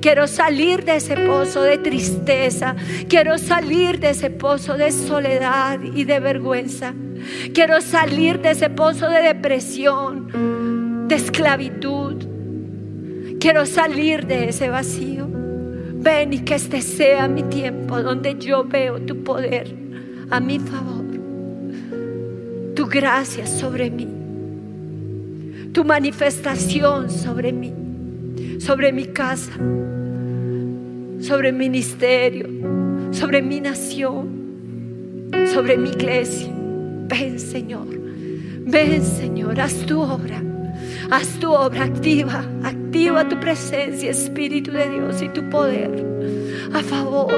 Quiero 0.00 0.26
salir 0.26 0.84
de 0.84 0.96
ese 0.96 1.16
pozo 1.16 1.62
de 1.62 1.78
tristeza. 1.78 2.76
Quiero 3.08 3.38
salir 3.38 3.98
de 3.98 4.10
ese 4.10 4.30
pozo 4.30 4.76
de 4.76 4.92
soledad 4.92 5.80
y 5.82 6.04
de 6.04 6.20
vergüenza. 6.20 6.94
Quiero 7.52 7.80
salir 7.80 8.40
de 8.40 8.50
ese 8.50 8.70
pozo 8.70 9.08
de 9.08 9.22
depresión, 9.22 11.08
de 11.08 11.14
esclavitud. 11.14 12.16
Quiero 13.40 13.66
salir 13.66 14.26
de 14.26 14.48
ese 14.48 14.68
vacío. 14.68 15.28
Ven 16.00 16.32
y 16.32 16.40
que 16.40 16.54
este 16.54 16.80
sea 16.80 17.28
mi 17.28 17.42
tiempo 17.44 18.00
donde 18.02 18.36
yo 18.38 18.64
veo 18.64 19.00
tu 19.00 19.22
poder 19.24 19.74
a 20.30 20.40
mi 20.40 20.58
favor. 20.58 21.04
Tu 22.74 22.86
gracia 22.86 23.46
sobre 23.46 23.90
mí. 23.90 24.06
Tu 25.72 25.84
manifestación 25.84 27.10
sobre 27.10 27.52
mí. 27.52 27.72
Sobre 28.60 28.92
mi 28.92 29.06
casa. 29.06 29.52
Sobre 31.20 31.52
mi 31.52 31.68
ministerio. 31.68 32.48
Sobre 33.10 33.42
mi 33.42 33.60
nación. 33.60 34.28
Sobre 35.52 35.76
mi 35.76 35.90
iglesia. 35.90 36.57
Ven 37.08 37.38
Señor, 37.40 37.88
ven 38.66 39.02
Señor, 39.02 39.60
haz 39.60 39.74
tu 39.86 40.00
obra. 40.00 40.42
Haz 41.10 41.28
tu 41.40 41.52
obra 41.52 41.84
activa, 41.84 42.44
activa 42.62 43.28
tu 43.28 43.40
presencia, 43.40 44.10
Espíritu 44.10 44.70
de 44.72 44.90
Dios 44.90 45.22
y 45.22 45.28
tu 45.30 45.48
poder 45.48 45.90
a 46.74 46.82
favor, 46.82 47.32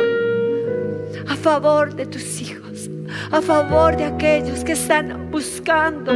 a 1.28 1.36
favor 1.36 1.94
de 1.94 2.06
tus 2.06 2.40
hijos, 2.42 2.90
a 3.30 3.40
favor 3.40 3.96
de 3.96 4.04
aquellos 4.04 4.64
que 4.64 4.72
están 4.72 5.30
buscando 5.30 6.12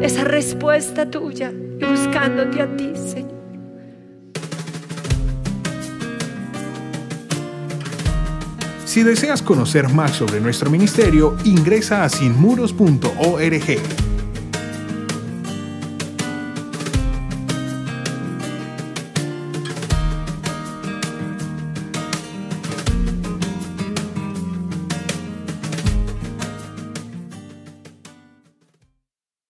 esa 0.00 0.24
respuesta 0.24 1.08
tuya 1.08 1.52
y 1.52 1.84
buscándote 1.84 2.62
a 2.62 2.76
ti, 2.76 2.92
Señor. 2.94 3.29
Si 8.90 9.04
deseas 9.04 9.40
conocer 9.40 9.88
más 9.88 10.16
sobre 10.16 10.40
nuestro 10.40 10.68
ministerio, 10.68 11.36
ingresa 11.44 12.02
a 12.02 12.08
sinmuros.org. 12.08 14.09